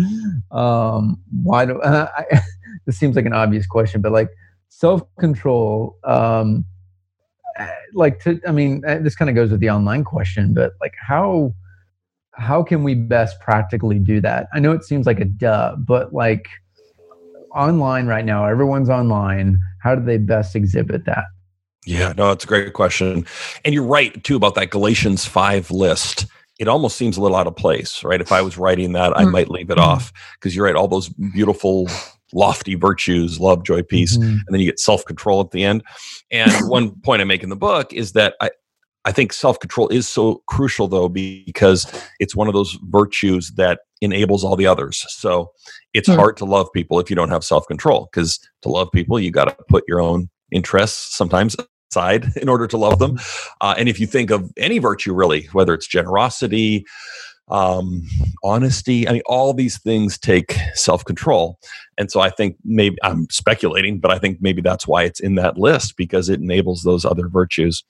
[0.52, 2.41] Um, why do uh, I,
[2.86, 4.30] this seems like an obvious question, but like
[4.69, 6.65] self control, um,
[7.60, 10.74] uh, like to, I mean, uh, this kind of goes with the online question, but
[10.82, 11.54] like how
[12.38, 14.48] how can we best practically do that?
[14.54, 16.48] I know it seems like a duh, but like
[17.54, 19.58] online right now, everyone's online.
[19.82, 21.26] How do they best exhibit that?
[21.86, 23.26] Yeah, no, it's a great question.
[23.63, 26.26] And you're right too about that Galatians 5 list.
[26.58, 28.21] It almost seems a little out of place, right?
[28.21, 29.32] If I was writing that, I Mhm.
[29.32, 31.88] might leave it off because you're right, all those beautiful
[32.34, 34.24] lofty virtues, love, joy, peace, Mhm.
[34.24, 35.84] and then you get self-control at the end.
[36.32, 38.50] And one point I make in the book is that I
[39.08, 41.86] I think self-control is so crucial though because
[42.19, 45.06] it's one of those virtues that enables all the others.
[45.10, 45.52] So
[45.93, 46.15] it's Hmm.
[46.15, 49.45] hard to love people if you don't have self-control because to love people you got
[49.45, 51.56] to put your own interests sometimes
[51.95, 53.19] aside in order to love them.
[53.62, 56.86] Uh, and if you think of any virtue really, whether it's generosity,
[57.47, 58.08] um,
[58.43, 61.60] honesty, I mean, all these things take self control.
[61.95, 65.36] And so I think maybe I'm speculating, but I think maybe that's why it's in
[65.36, 67.84] that list because it enables those other virtues.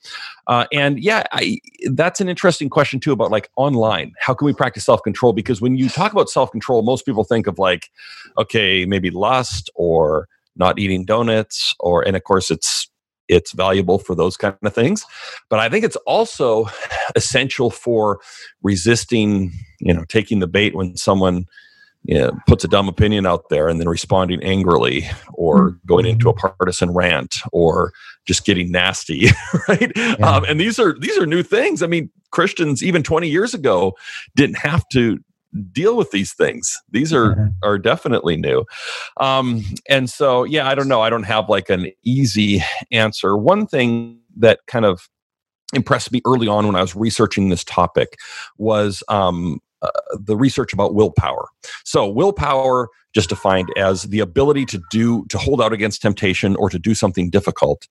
[0.46, 1.58] Uh, and yeah, I,
[1.90, 4.12] that's an interesting question too about like online.
[4.20, 5.32] How can we practice self control?
[5.32, 7.90] Because when you talk about self control, most people think of like,
[8.36, 12.90] okay, maybe lust or not eating donuts, or, and of course, it's
[13.28, 15.04] it's valuable for those kind of things.
[15.48, 16.68] But i think it's also
[17.16, 18.20] essential for
[18.62, 21.46] resisting you know taking the bait when someone
[22.04, 26.28] you know, puts a dumb opinion out there and then responding angrily or going into
[26.28, 27.92] a partisan rant or
[28.26, 29.26] just getting nasty
[29.68, 29.96] right?
[30.20, 31.82] Um, and these are these are new things.
[31.82, 33.94] I mean christians even 20 years ago
[34.34, 35.18] didn't have to
[35.72, 36.80] deal with these things.
[36.90, 37.68] These are Yeah.
[37.68, 38.64] are definitely new.
[39.18, 41.02] Um and so yeah i don't know.
[41.02, 43.36] I don't have like an easy answer.
[43.36, 45.08] One thing that kind of
[45.74, 48.16] impressed me early on when i was researching this topic
[48.56, 51.48] was um uh, the research about willpower.
[51.84, 56.70] So willpower just defined as the ability to do to hold out against temptation or
[56.70, 57.86] to do something difficult.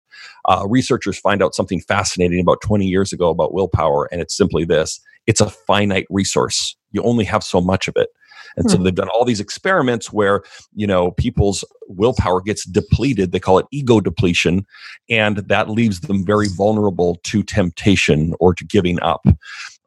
[0.50, 4.66] Uh, researchers find out something fascinating about 20 years ago about willpower and it's simply
[4.66, 5.00] this.
[5.28, 8.10] It's a finite resource you only have so much of it.
[8.58, 10.42] And so they've done all these experiments where
[10.74, 13.32] you know people's willpower gets depleted.
[13.32, 14.66] They call it ego depletion
[15.10, 19.26] and that leaves them very vulnerable to temptation or to giving up.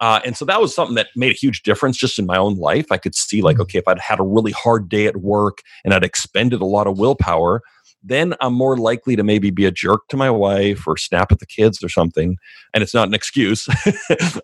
[0.01, 2.57] Uh, and so that was something that made a huge difference just in my own
[2.57, 2.93] life.
[2.93, 5.95] I could see like okay if i'd had a really hard day at work and
[5.95, 7.63] i'd expended a lot of willpower
[8.03, 11.41] then i'm more likely to maybe be a jerk to my wife or snap at
[11.41, 12.37] the kids or something.
[12.73, 13.69] And it's not an excuse.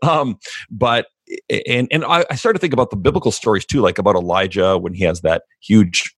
[0.02, 0.38] Um,
[0.70, 1.06] but
[1.66, 4.78] and and I, I started to think about the biblical stories too, like about Elijah
[4.78, 6.14] when he has that huge,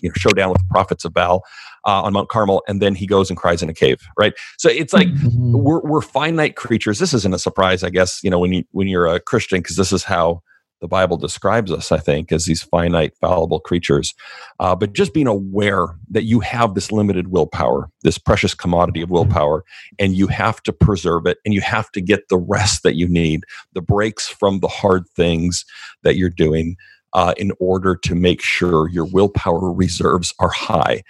[0.00, 1.42] you know, showdown with the prophets of Baal
[1.86, 4.34] uh, on Mount Carmel, and then he goes and cries in a cave, right?
[4.58, 5.62] So it's like Mhm.
[5.62, 6.98] we're we're finite creatures.
[6.98, 9.76] This isn't a surprise, I guess, you know, when you when you're a Christian, because
[9.76, 10.42] this is how
[10.80, 14.14] the Bible describes us, I think, as these finite, fallible creatures.
[14.60, 19.10] Uh, but just being aware that you have this limited willpower, this precious commodity of
[19.10, 19.64] willpower,
[19.98, 23.08] and you have to preserve it, and you have to get the rest that you
[23.08, 25.64] need, the breaks from the hard things
[26.02, 26.76] that you're doing,
[27.12, 31.02] uh, in order to make sure your willpower reserves are high,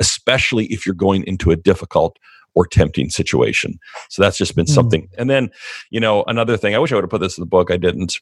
[0.00, 2.18] especially if you're going into a difficult
[2.56, 3.78] or tempting situation.
[4.10, 4.74] So that's just been Mm.
[4.74, 5.08] something.
[5.18, 5.50] And then,
[5.90, 7.70] you know, another thing, I wish I would have put this in the book.
[7.70, 8.20] I didn't.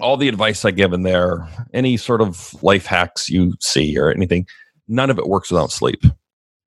[0.00, 4.10] All the advice I give in there, any sort of life hacks you see or
[4.10, 4.46] anything,
[4.88, 6.02] none of it works without sleep.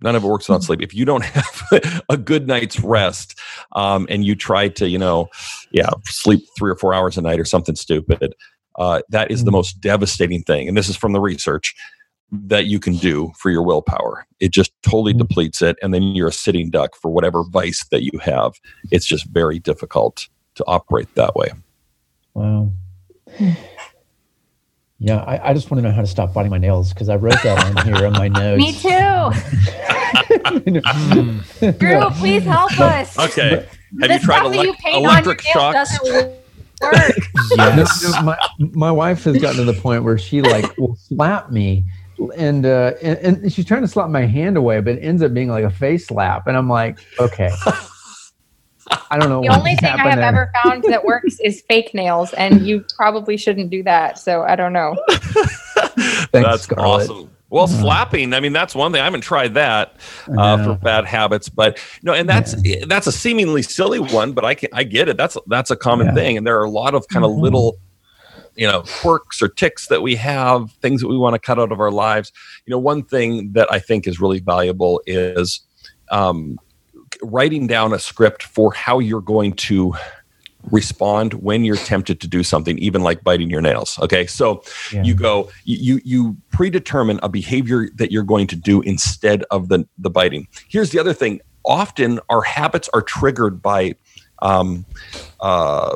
[0.02, 0.82] None of it works without sleep.
[0.82, 3.40] If you don't have a good night's rest
[3.76, 5.28] um, and you try to, you know,
[5.72, 8.36] yeah, sleep three or four hours a night or something stupid,
[8.78, 9.56] uh, that is the Mm.
[9.56, 10.68] most devastating thing.
[10.68, 11.74] And this is from the research
[12.32, 14.28] that you can do for your willpower.
[14.40, 15.20] It just totally Mm.
[15.20, 15.78] depletes it.
[15.82, 18.54] And then you're a sitting duck for whatever vice that you have.
[18.92, 21.50] It's just very difficult to operate that way.
[22.34, 22.72] Wow.
[25.00, 27.18] Yeah, I, I just want to know how to stop biting my nails because I
[27.18, 28.60] wrote that on here on my notes.
[28.60, 29.32] Me too.
[31.78, 33.18] Drew, please help us.
[33.20, 33.68] Okay.
[34.02, 36.40] Have The you tried stuff that you elec- paint on electric your nails shocks?
[36.82, 37.52] Yes.
[37.58, 38.38] No, no, my,
[38.74, 41.86] my wife has gotten to the point where she like will slap me
[42.38, 45.34] and, uh, and and she's trying to slap my hand away but it ends up
[45.34, 47.50] being like a face slap and i'm like okay
[49.10, 50.24] i don't know The only thing I have there.
[50.26, 54.20] ever found that works is fake nails, and you probably shouldn't do that.
[54.20, 54.96] So I don't know.
[55.10, 57.10] Thanks, That's Scarlett.
[57.10, 57.32] awesome.
[57.50, 58.34] Well, slapping.
[58.34, 59.02] I mean, that's one thing.
[59.02, 59.96] I haven't tried that
[60.38, 62.56] uh, for bad habits, but no, and that's
[62.88, 65.16] that's a seemingly silly one, but I can I get it.
[65.16, 66.14] That's that's a common Yeah.
[66.16, 67.40] thing, and there are a lot of kind of Mhm.
[67.42, 67.78] little,
[68.56, 71.72] you know, quirks or tics that we have, things that we want to cut out
[71.72, 72.32] of our lives.
[72.66, 75.62] You know, one thing that I think is really valuable is
[76.12, 76.58] um,
[77.26, 79.94] writing down a script for how you're going to
[80.72, 85.04] respond when you're tempted to do something even like biting your nails okay so Yeah.
[85.04, 89.88] you go you you predetermine a behavior that you're going to do instead of the
[90.00, 93.96] the biting here's the other thing often our habits are triggered by
[94.42, 94.86] um,
[95.40, 95.96] uh,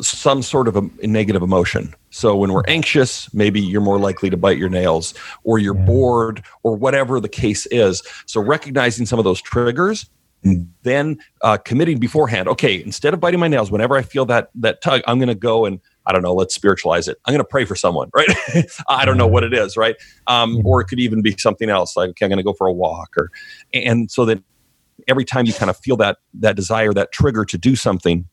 [0.00, 1.94] some sort of a negative emotion.
[2.10, 5.84] So when we're anxious, maybe you're more likely to bite your nails, or you're Yeah.
[5.84, 8.02] bored, or whatever the case is.
[8.26, 10.06] So recognizing some of those triggers,
[10.44, 12.48] and then uh, committing beforehand.
[12.48, 15.34] Okay, instead of biting my nails, whenever I feel that that tug, I'm going to
[15.34, 16.34] go and I don't know.
[16.34, 17.18] Let's spiritualize it.
[17.24, 18.28] I'm going to pray for someone, right?
[18.88, 19.96] I don't know what it is, right?
[20.26, 22.66] Um, Or it could even be something else, like okay, I'm going to go for
[22.66, 23.30] a walk, or
[23.72, 24.42] and so that
[25.08, 28.26] every time you kind of feel that that desire, that trigger to do something,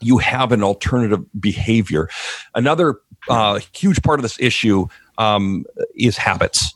[0.00, 2.08] you have an alternative behavior.
[2.54, 2.96] Another
[3.28, 4.86] uh, huge part of this issue
[5.18, 5.64] um,
[5.96, 6.73] is habits.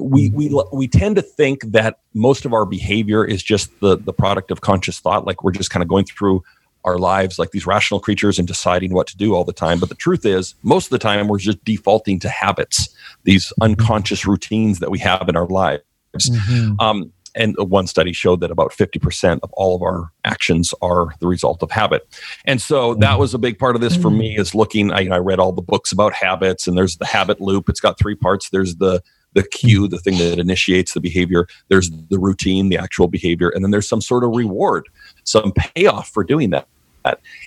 [0.00, 4.12] We, we we tend to think that most of our behavior is just the the
[4.12, 6.42] product of conscious thought, like we're just kind of going through
[6.86, 9.80] our lives like these rational creatures and deciding what to do all the time.
[9.80, 12.88] But the truth is, most of the time, we're just defaulting to habits,
[13.24, 15.82] these unconscious routines that we have in our lives.
[16.14, 16.80] Mhm.
[16.80, 21.26] Um, and one study showed that about 50% of all of our actions are the
[21.26, 22.08] result of habit.
[22.46, 25.18] And so that was a big part of this for me is looking, I, I
[25.18, 27.68] read all the books about habits and there's the habit loop.
[27.68, 28.48] It's got three parts.
[28.48, 29.02] There's the,
[29.36, 31.46] the cue, the thing that initiates the behavior.
[31.68, 33.50] There's the routine, the actual behavior.
[33.50, 34.88] And then there's some sort of reward,
[35.24, 36.66] some payoff for doing that.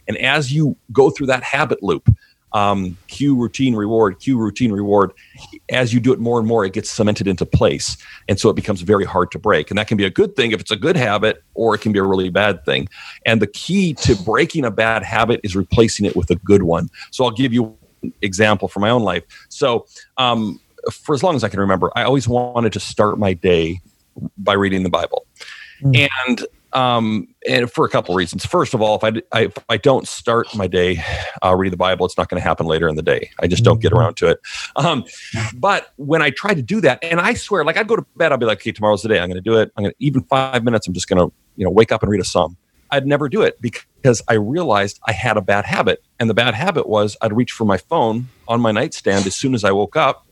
[0.08, 2.08] And as you go through that habit loop,
[2.54, 5.12] um, cue, routine, reward, cue, routine, reward,
[5.70, 7.98] as you do it more and more, it gets cemented into place.
[8.28, 9.72] And so it becomes very hard to break.
[9.72, 11.92] And that can be a good thing if it's a good habit, or it can
[11.92, 12.88] be a really bad thing.
[13.26, 16.90] And the key to breaking a bad habit is replacing it with a good one.
[17.12, 19.24] So I'll give you an example from my own life.
[19.50, 19.86] So,
[20.18, 20.60] um,
[20.92, 23.82] for as long as I can remember, I always wanted to start my day
[24.38, 25.26] by reading the Bible.
[25.82, 26.10] Mm.
[26.28, 28.46] And um, and for a couple reasons.
[28.46, 31.04] First of all, if I, I- if I don't start my day
[31.44, 33.32] uh, reading the Bible, it's not going to happen later in the day.
[33.40, 34.40] I just don't get around to it.
[34.76, 35.04] Um,
[35.56, 38.32] but when I try to do that, and I swear, like I'd go to bed,
[38.32, 39.20] I'll be like, okay, tomorrow's the day.
[39.20, 39.72] I'm going to do it.
[39.76, 40.88] I'm going to even five minutes.
[40.88, 42.56] I'm just going to you know wake up and read a psalm.
[42.92, 46.54] I'd never do it because I realized I had a bad habit, and the bad
[46.54, 49.96] habit was I'd reach for my phone on my nightstand as soon as I woke
[49.96, 50.26] up.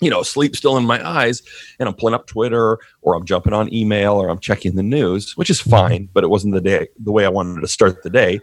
[0.00, 1.42] You know, sleep still in my eyes,
[1.78, 5.36] and I'm pulling up Twitter or I'm jumping on email or I'm checking the news,
[5.36, 8.10] which is fine, but it wasn't the day the way I wanted to start the
[8.10, 8.40] day,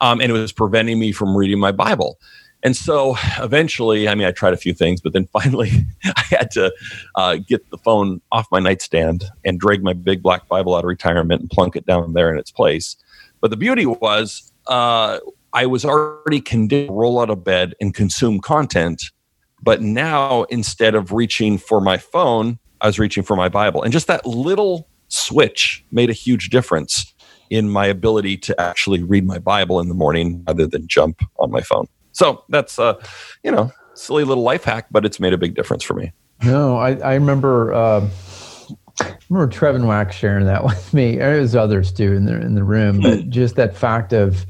[0.00, 2.18] um, and it was preventing me from reading my Bible.
[2.62, 5.70] And so eventually, I mean, I tried a few things, but then finally,
[6.04, 6.72] I had to
[7.14, 10.88] uh, get the phone off my nightstand and drag my big black Bible out of
[10.88, 12.96] retirement and plunk it down there in its place.
[13.40, 15.18] But the beauty was, uh,
[15.52, 19.04] I was already conditioned to roll out of bed and consume content.
[19.62, 23.82] But now, instead of reaching for my phone, I was reaching for my Bible.
[23.82, 27.12] And just that little switch made a huge difference
[27.50, 31.50] in my ability to actually read my Bible in the morning rather than jump on
[31.50, 31.86] my phone.
[32.12, 32.98] So that's a,
[33.42, 36.12] you know, silly little life hack, but it's made a big difference for me.
[36.44, 38.08] No, I, I remember uh,
[39.00, 41.16] I remember Trevin Wax sharing that with me.
[41.16, 44.46] There's others too in the in the room, but just that fact of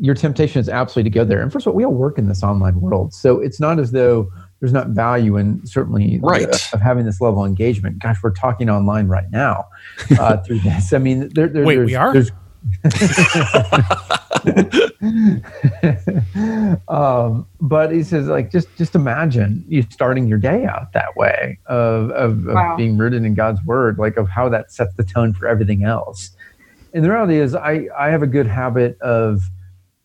[0.00, 1.42] your temptation is absolutely to go there.
[1.42, 3.92] And first of all, we all work in this online world, so it's not as
[3.92, 4.30] though
[4.60, 6.46] there's not value in certainly Right.
[6.46, 7.98] uh, of having this level of engagement.
[7.98, 9.66] Gosh, we're talking online right now
[10.18, 10.92] uh, through this.
[10.92, 12.12] I mean, there, there, Wait, there's, we are?
[12.12, 12.30] There's,
[16.88, 21.58] um, but he says, like, just just imagine you starting your day out that way
[21.66, 25.32] of of, of being rooted in God's word, like of how that sets the tone
[25.32, 26.30] for everything else.
[26.92, 29.42] And the reality is, I I have a good habit of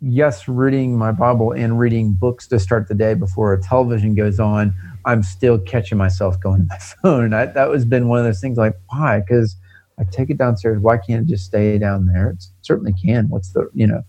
[0.05, 4.73] yes, reading my Bible and reading books to start the day before television goes on.
[5.05, 7.33] I'm still catching myself going to my phone.
[7.33, 8.57] I, that was been one of those things.
[8.57, 9.21] Like, why?
[9.21, 9.55] Because
[9.99, 10.79] I take it downstairs.
[10.79, 12.29] Why can't it just stay down there?
[12.29, 13.27] It certainly can.
[13.29, 14.03] What's the you know?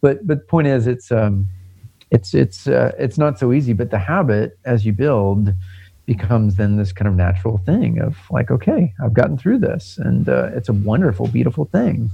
[0.00, 1.48] But but the point is, it's um,
[2.10, 3.72] it's it's uh, it's not so easy.
[3.72, 5.52] But the habit, as you build,
[6.06, 10.28] becomes then this kind of natural thing of like, okay, I've gotten through this, and
[10.28, 12.10] uh, it's a wonderful, beautiful thing.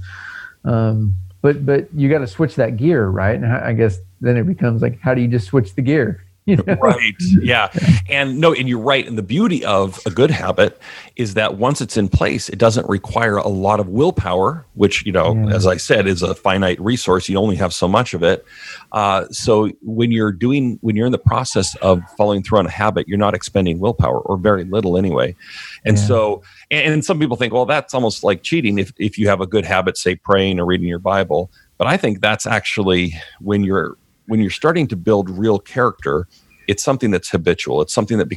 [0.65, 3.35] Um, but but you got to switch that gear, right?
[3.35, 6.23] And I guess then it becomes like, how do you just switch the gear?
[6.51, 6.75] You know?
[6.75, 7.13] Right.
[7.41, 7.69] Yeah.
[8.07, 9.05] And no, and you're right.
[9.05, 10.79] And the beauty of a good habit
[11.17, 15.11] is that once it's in place, it doesn't require a lot of willpower, which, you
[15.11, 15.53] know, yeah.
[15.53, 17.27] as I said, is a finite resource.
[17.27, 18.45] You only have so much of it.
[18.93, 22.71] Uh, so when you're doing, when you're in the process of following through on a
[22.71, 25.35] habit, you're not expending willpower or very little anyway.
[25.83, 26.03] And yeah.
[26.05, 29.41] so, and, and some people think, well, that's almost like cheating if, if you have
[29.41, 31.51] a good habit, say praying or reading your Bible.
[31.77, 33.97] But I think that's actually when you're
[34.27, 36.27] when you're starting to build real character,
[36.67, 37.81] it's something that's habitual.
[37.81, 38.29] It's something that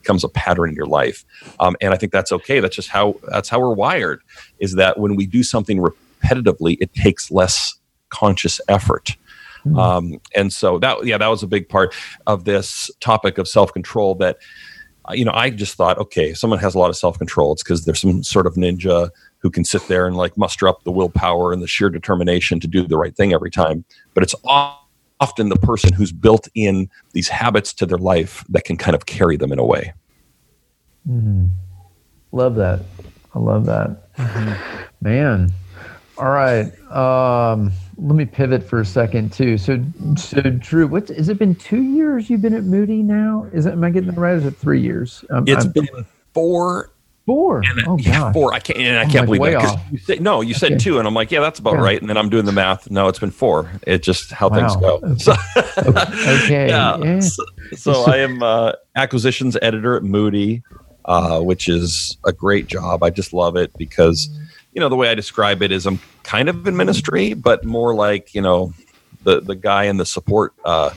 [0.00, 1.24] becomes a pattern in your life,
[1.60, 2.60] um, and I think that's okay.
[2.60, 4.20] That's just how that's how we're wired.
[4.58, 7.74] Is that when we do something repetitively, it takes less
[8.10, 9.16] conscious effort.
[9.64, 9.78] Mm-hmm.
[9.78, 11.94] Um, and so that yeah, that was a big part
[12.26, 14.14] of this topic of self control.
[14.16, 14.38] That
[15.08, 17.52] uh, you know, I just thought, okay, someone has a lot of self control.
[17.52, 20.84] It's because there's some sort of ninja who can sit there and like muster up
[20.84, 23.84] the willpower and the sheer determination to do the right thing every time.
[24.14, 24.34] But it's
[25.22, 29.06] often the person who's built in these habits to their life that can kind of
[29.06, 29.92] carry them in a way.
[31.08, 31.48] Mm.
[32.32, 32.80] Love that.
[33.32, 34.14] I love that.
[34.16, 34.82] Mm-hmm.
[35.00, 35.52] Man.
[36.18, 36.66] All right.
[36.90, 39.58] Um, let me pivot for a second too.
[39.58, 39.82] So,
[40.16, 41.54] so Drew, what has it been?
[41.54, 43.46] Two years you've been at Moody now?
[43.52, 43.72] Is it?
[43.72, 44.34] Am I getting that right?
[44.34, 45.24] Is it three years?
[45.30, 45.88] Um, it's I'm, been
[46.34, 46.90] four
[47.24, 47.62] Four.
[47.64, 48.52] And, oh, yeah, four.
[48.52, 48.78] I can't.
[48.80, 49.80] And I can't believe that.
[49.92, 50.78] You said, no, you said okay.
[50.78, 51.82] two, and I'm like, yeah, that's about yeah.
[51.82, 52.00] right.
[52.00, 52.90] And then I'm doing the math.
[52.90, 53.70] No, it's been four.
[53.86, 54.56] It's just how wow.
[54.56, 55.14] things go.
[55.18, 55.34] So,
[55.78, 56.68] okay.
[56.68, 56.96] yeah.
[56.98, 57.20] yeah.
[57.20, 57.44] So,
[57.76, 60.64] so I am uh, acquisitions editor at Moody,
[61.04, 63.04] uh, which is a great job.
[63.04, 64.28] I just love it because,
[64.72, 67.94] you know, the way I describe it is I'm kind of in ministry, but more
[67.94, 68.74] like you know,
[69.22, 70.90] the the guy in the support uh,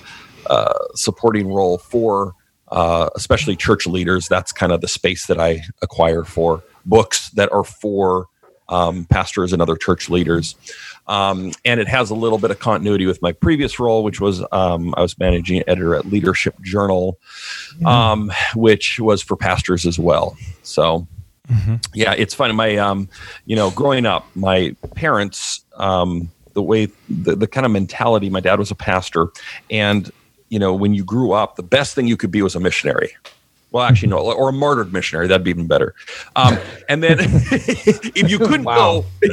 [0.47, 2.33] uh supporting role for
[2.75, 4.27] uh, especially church leaders.
[4.27, 8.27] That's kind of the space that I acquire for books that are for
[8.67, 10.55] um, pastors and other church leaders.
[11.07, 14.43] Um, and it has a little bit of continuity with my previous role, which was
[14.51, 17.17] um, I was managing editor at Leadership Journal,
[17.85, 20.35] um, which was for pastors as well.
[20.63, 21.07] So,
[21.47, 21.75] mm-hmm.
[21.93, 22.53] yeah, it's fun.
[22.55, 23.07] My, um,
[23.45, 28.39] you know, growing up, my parents, um, the way, the, the kind of mentality, my
[28.41, 29.27] dad was a pastor,
[29.69, 30.11] and
[30.55, 33.13] you know, when you grew up, the best thing you could be was a missionary.
[33.71, 35.27] Well, actually, no, or a martyred missionary.
[35.27, 35.93] That'd be even better.
[36.37, 39.03] Um, and then if you couldn't wow.
[39.21, 39.29] go,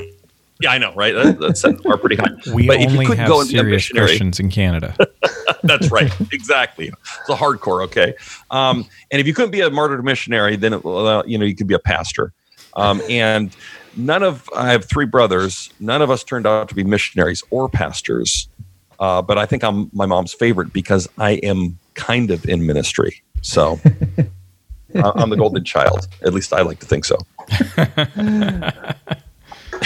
[0.61, 1.15] yeah, I know, right?
[1.15, 2.31] That, that's are pretty high.
[2.53, 4.97] We but only if you have go serious Christians in Canada.
[5.63, 6.89] that's right, exactly.
[6.89, 8.15] It's a hardcore, okay.
[8.51, 11.55] Um, and if you couldn't be a martyred missionary, then it, well, you know you
[11.55, 12.33] could be a pastor.
[12.75, 13.55] Um, and
[13.97, 15.73] none of I have three brothers.
[15.79, 18.49] None of us turned out to be missionaries or pastors.
[19.03, 23.21] Uh, but I think I'm my mom's favorite because I am kind of in ministry.
[23.41, 23.81] So
[24.95, 26.07] I'm the golden child.
[26.25, 27.19] At least I like to think so.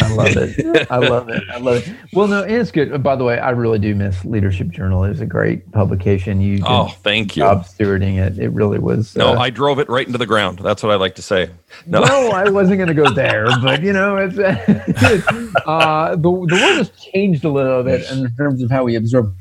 [0.07, 0.87] I love it.
[0.91, 1.43] I love it.
[1.51, 1.95] I love it.
[2.13, 3.03] Well, no, it's good.
[3.03, 5.05] By the way, I really do miss Leadership Journal.
[5.05, 6.41] It was a great publication.
[6.41, 7.43] You oh, thank you.
[7.43, 8.39] Job stewarding it.
[8.39, 9.17] It really was.
[9.17, 10.61] No, uh, I drove it right into the ground.
[10.61, 11.51] That's what I like to say.
[11.87, 14.39] No, well, I wasn't going to go there, but you know, it's,
[15.67, 19.35] uh, the the world has changed a little bit in terms of how we absorb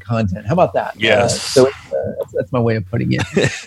[0.00, 0.46] content.
[0.46, 0.90] How about that?
[0.90, 1.56] Uh, yes.
[1.56, 1.70] Uh, so
[2.52, 3.22] my way of putting it.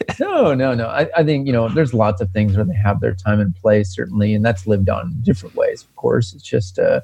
[0.19, 0.87] no, no, no.
[0.87, 3.55] I, I, think, you know, there's lots of things where they have their time and
[3.55, 6.33] place, certainly, and that's lived on different ways, of course.
[6.33, 7.01] It's just, uh,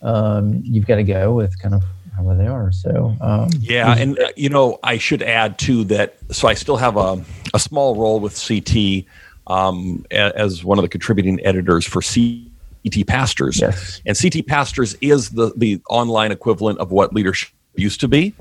[0.00, 1.84] um, you've got to go with kind of
[2.16, 2.72] how they are.
[2.72, 3.96] So, um, yeah.
[3.96, 7.22] And, uh, you know, I should add too that, so I still have a,
[7.54, 9.04] a small role with CT
[9.46, 13.60] um, as one of the contributing editors for CT Pastors.
[13.60, 14.00] Yes.
[14.06, 18.34] And CT Pastors is the, the online equivalent of what leadership used to be.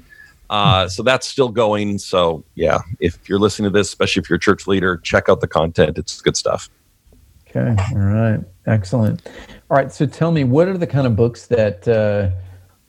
[0.51, 1.97] Uh, so that's still going.
[1.97, 5.39] So yeah, if you're listening to this, especially if you're a church leader, check out
[5.39, 5.97] the content.
[5.97, 6.69] It's good stuff.
[7.47, 7.73] Okay.
[7.93, 8.39] All right.
[8.67, 9.25] Excellent.
[9.69, 9.91] All right.
[9.91, 12.31] So tell me, what are the kind of books that uh,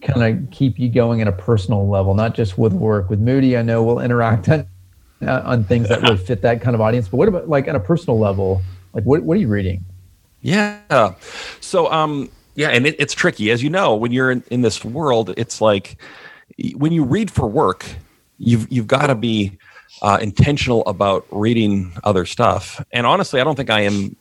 [0.05, 3.09] kind of keep you going at a personal level, not just with work?
[3.09, 4.67] With Moody, I know we'll interact on,
[5.23, 7.09] uh, on things that really fit that kind of audience.
[7.09, 8.61] But what about like on a personal level?
[8.93, 9.85] Like, what, what are you reading?
[10.41, 11.15] Yeah.
[11.61, 14.85] So, um, yeah, and it, it's tricky, as you know, when you're in, in this
[14.85, 15.33] world.
[15.37, 15.97] It's like
[16.75, 17.87] when you read for work,
[18.39, 19.59] you've you've got to be
[20.01, 22.85] uh, intentional about reading other stuff.
[22.93, 24.17] And honestly, I don't think I am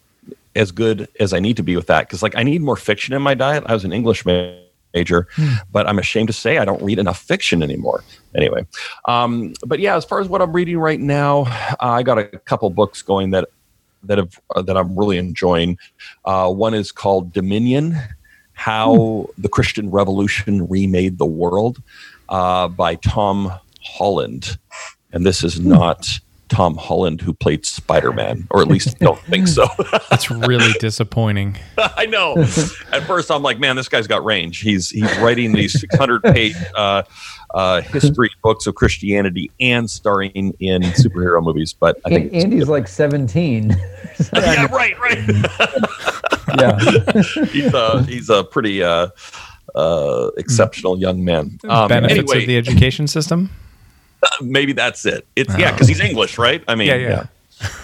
[0.56, 3.14] as good as I need to be with that because like I need more fiction
[3.14, 3.64] in my diet.
[3.68, 5.54] I was an English major, hmm.
[5.72, 8.04] but I'm ashamed to say I don't read enough fiction anymore.
[8.36, 8.66] Anyway,
[9.06, 12.26] um, but yeah, as far as what I'm reading right now, uh, I got a
[12.26, 13.50] couple books going that
[14.04, 15.78] that have uh, that I'm really enjoying.
[16.26, 17.98] Uh, one is called Dominion:
[18.54, 19.42] How hmm.
[19.42, 21.82] the Christian Revolution Remade the World
[22.32, 23.54] uh, by Tom
[23.84, 24.58] Holland,
[25.12, 26.08] and this is not
[26.52, 29.68] Tom Holland who played Spider Man, or at least don't think so.
[30.10, 31.58] That's really disappointing.
[31.78, 32.38] I know.
[32.92, 34.60] At first, I'm like, man, this guy's got range.
[34.60, 37.04] He's he's writing these 600 page uh,
[37.54, 41.74] uh, history books of Christianity and starring in superhero movies.
[41.74, 43.70] But I think Andy's like 17.
[44.34, 45.28] yeah, right, right.
[46.58, 46.80] yeah.
[47.46, 49.08] he's a he's a pretty uh,
[49.76, 51.60] uh, exceptional young man.
[51.68, 53.50] Um, Benefits anyway, of the education system.
[54.42, 55.28] maybe that's it.
[55.36, 56.64] It's yeah, because he's English, right?
[56.68, 57.26] I mean, Yeah, yeah.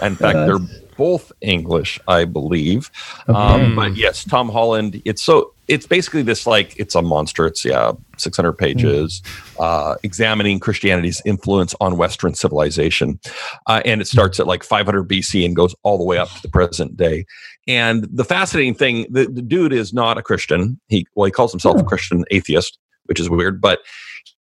[0.02, 0.60] In fact, they're
[0.98, 2.90] both English, I believe.
[3.28, 5.02] Um, but yes, Tom Holland.
[5.06, 7.46] It's so it's basically this like it's a monster.
[7.46, 9.22] It's yeah, six hundred pages,
[9.60, 13.20] uh, examining Christianity's influence on Western civilization,
[13.68, 16.42] uh, and it starts at like 500 BC and goes all the way up to
[16.42, 17.26] the present day.
[17.68, 20.80] And the fascinating thing, the, the dude is not a Christian.
[20.88, 23.80] He well, he calls himself a Christian atheist, which is weird, but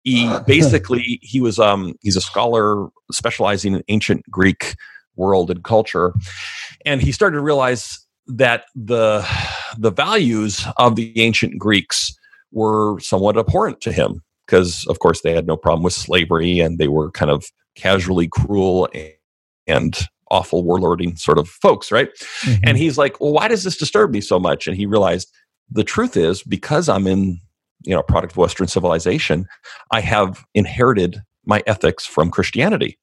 [0.04, 4.76] he basically he was um he's a scholar specializing in ancient greek
[5.16, 6.14] world and culture.
[6.86, 9.28] And he started to realize that the
[9.78, 12.16] the values of the ancient greeks
[12.52, 16.78] were somewhat abhorrent to him because of course they had no problem with slavery and
[16.78, 17.46] they were kind of
[17.76, 19.14] casually cruel and,
[19.68, 22.10] and awful warlording sort of folks right?
[22.64, 24.68] And he's like well why does this disturb me so much?
[24.68, 25.32] And he realized
[25.70, 27.40] the truth is because i'm in
[27.84, 29.46] you know product of western civilization
[29.92, 32.98] i have inherited my ethics from christianity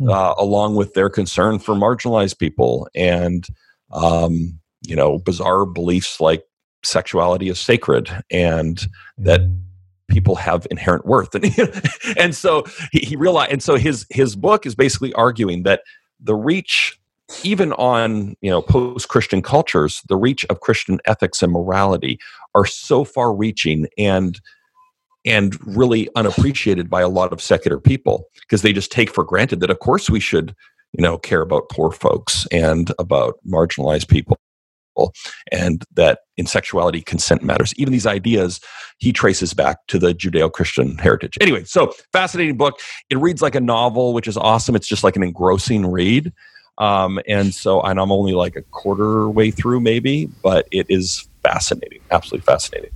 [0.00, 0.10] Mm.
[0.10, 3.46] uh, along with their concern for marginalized people and
[3.92, 6.42] um, you know bizarre beliefs like
[6.84, 8.86] sexuality is sacred and
[9.18, 9.40] that
[10.08, 11.34] people have inherent worth.
[11.34, 11.44] And
[12.18, 15.82] and so he, he realized and so his his book is basically arguing that
[16.22, 16.98] the reach
[17.44, 22.18] even on you know post-christian cultures the reach of christian ethics and morality
[22.54, 24.40] are so far reaching and
[25.24, 29.60] and really unappreciated by a lot of secular people because they just take for granted
[29.60, 30.54] that of course we should
[30.92, 34.36] you know care about poor folks and about marginalized people
[35.50, 37.72] and that in sexuality consent matters.
[37.76, 38.60] Even these ideas
[38.98, 41.36] he traces back to the judeo-christian heritage.
[41.40, 42.80] Anyway so fascinating book.
[43.10, 44.76] It reads like a novel which is awesome.
[44.76, 46.32] It's just like an engrossing read.
[46.78, 51.28] Um, and so and i'm only like a quarter way through maybe but it is
[51.42, 52.90] fascinating absolutely fascinating.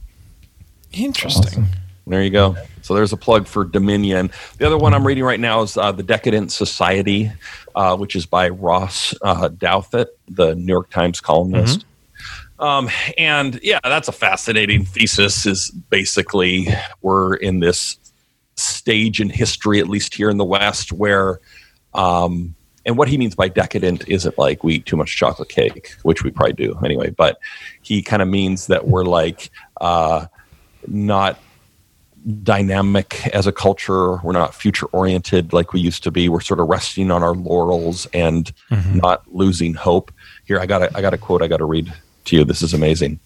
[0.93, 1.67] Interesting.
[2.07, 2.57] There you go.
[2.83, 4.31] So there's a plug for Dominion.
[4.59, 7.33] The other one I'm reading right now is uh, The Decadent Society,
[7.75, 11.85] uh, which is by Ross uh, Douthat, the New York Times columnist.
[12.59, 12.89] Um,
[13.19, 15.47] and yeah, that's a fascinating thesis.
[15.47, 16.69] Is basically
[17.03, 17.99] we're in this
[18.57, 21.41] stage in history, at least here in the West, where
[21.93, 22.55] um,
[22.87, 26.23] and what he means by decadent isn't like we eat too much chocolate cake, which
[26.23, 27.11] we probably do anyway.
[27.11, 27.39] But
[27.83, 29.51] he kind of means that we're like
[29.81, 30.27] uh,
[30.87, 31.39] not
[32.43, 34.17] dynamic as a culture.
[34.17, 36.29] We're not future oriented like we used to be.
[36.29, 38.99] We're sort of resting on our laurels and mm-hmm.
[38.99, 40.13] not losing hope.
[40.45, 41.93] Here, I got a, I got a quote I got to read
[42.27, 42.45] to you.
[42.45, 43.21] This is amazing.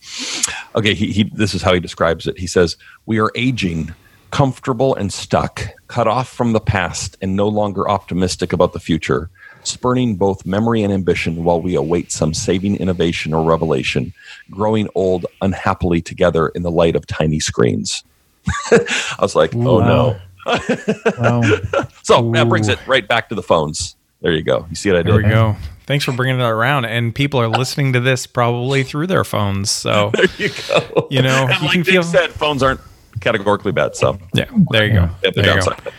[0.74, 2.38] Okay, he, he this is how he describes it.
[2.38, 2.76] He says,
[3.06, 3.94] "We are aging."
[4.32, 9.28] Comfortable and stuck, cut off from the past and no longer optimistic about the future,
[9.64, 14.14] spurning both memory and ambition while we await some saving innovation or revelation,
[14.48, 18.04] growing old unhappily together in the light of tiny screens.
[18.72, 20.20] I was like, oh no.
[20.46, 21.42] Wow.
[22.02, 23.94] So that brings it right back to the phones.
[24.20, 24.66] There you go.
[24.68, 25.12] You see what I did?
[25.14, 25.56] There we go.
[25.86, 26.84] Thanks for bringing it around.
[26.86, 29.70] And people are listening to this probably through their phones.
[29.70, 31.06] So, There you go.
[31.10, 32.80] You know, and you like can feel- said, phones aren't
[33.20, 33.96] categorically bad.
[33.96, 35.10] So yeah, there you go.
[35.20, 35.66] they have the There you go.
[35.70, 35.92] downside.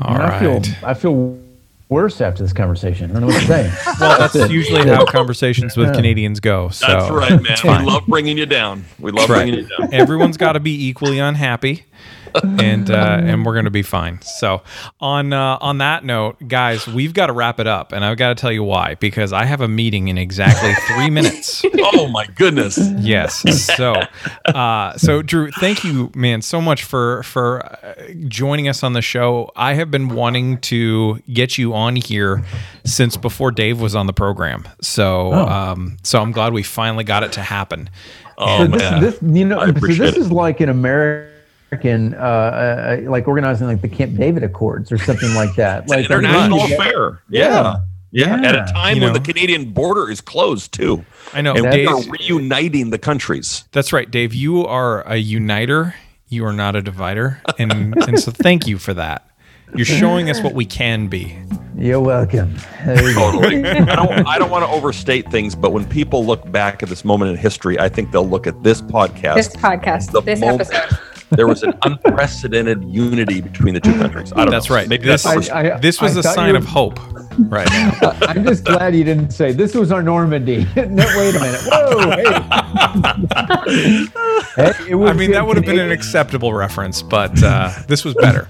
[0.00, 0.62] All I feel.
[0.84, 1.41] I feel
[1.92, 3.10] worse after this conversation.
[3.10, 3.72] I don't know what to say.
[4.00, 6.70] Well, that's usually how conversations with Canadians go.
[6.70, 7.46] So That's right, man.
[7.52, 8.84] it's We love bringing you down.
[8.98, 9.42] We love Right.
[9.44, 9.92] bringing you down.
[9.94, 11.84] Everyone's got to be equally unhappy,
[12.42, 14.20] and uh, and we're going to be fine.
[14.22, 14.62] So
[15.00, 18.30] on uh, on that note, guys, we've got to wrap it up, and I've got
[18.30, 21.62] to tell you why because I have a meeting in exactly three minutes.
[21.94, 22.78] Oh my goodness.
[22.98, 23.42] Yes.
[23.76, 23.94] So,
[24.46, 27.94] uh, so Drew, thank you, man, so much for for uh,
[28.28, 29.50] joining us on the show.
[29.56, 32.44] I have been wanting to get you on here
[32.84, 34.66] since before Dave was on the program.
[34.80, 35.46] So, Oh.
[35.48, 37.90] um, so I'm glad we finally got it to happen.
[38.38, 39.00] Oh so man.
[39.02, 40.16] this, this, you know, so this it.
[40.16, 41.31] is like an American,
[41.72, 45.88] uh, uh, like organizing like the Camp David Accords or something like that.
[45.88, 47.22] Like international everybody- affair.
[47.30, 47.76] Yeah.
[48.10, 48.40] yeah.
[48.42, 49.18] At a time You when know.
[49.18, 51.04] the Canadian border is closed too.
[51.32, 53.64] I know, And we are reuniting the countries.
[53.72, 54.34] That's right, Dave.
[54.34, 55.94] You are a uniter.
[56.28, 59.28] You are not a divider, and and so thank you for that.
[59.74, 61.38] You're showing us what we can be.
[61.76, 62.54] You're welcome.
[62.86, 63.14] You.
[63.14, 63.64] Totally.
[63.66, 67.04] I don't I don't want to overstate things, but when people look back at this
[67.04, 70.98] moment in history, I think they'll look at this podcast This podcast, this moment- episode.
[71.32, 74.32] There was an unprecedented unity between the two countries.
[74.32, 74.76] I don't That's know.
[74.76, 74.88] right.
[74.88, 76.98] Maybe This, I- I- this was I a sign you of hope
[77.48, 77.92] right now.
[78.22, 80.66] I'm just glad you didn't say this was our Normandy.
[80.76, 81.60] no, wait a minute.
[81.66, 84.06] Whoa, hey.
[84.54, 88.04] Hey, it was I mean, that would have been an acceptable reference, but uh, this
[88.04, 88.48] was better.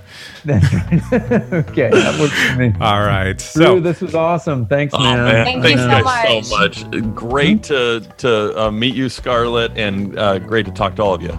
[0.48, 2.72] okay, that works for me.
[2.80, 3.34] All right.
[3.38, 4.66] Drew, So, this was awesome.
[4.66, 5.16] Thanks, Oh man.
[5.24, 7.14] man, Thank thank you you so guys so much.
[7.14, 11.22] Great to to uh, meet you, Scarlett, and uh, great to talk to all of
[11.22, 11.30] you.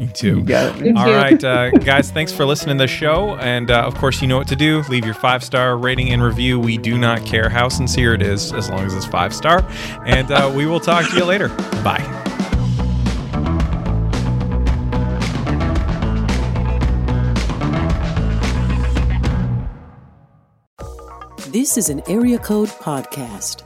[0.00, 0.38] You too.
[0.38, 0.82] You got it.
[0.82, 1.14] Thank All you.
[1.14, 3.36] right, uh, guys, thanks for listening to the show.
[3.36, 4.82] And uh, of course, you know what to do.
[4.88, 6.58] Leave your five star rating and review.
[6.58, 9.64] We do not care how sincere it is, as long as it's five star.
[10.06, 11.48] And uh, we will talk to you later.
[11.84, 12.06] Bye.
[21.48, 23.64] This is an Area Code Podcast.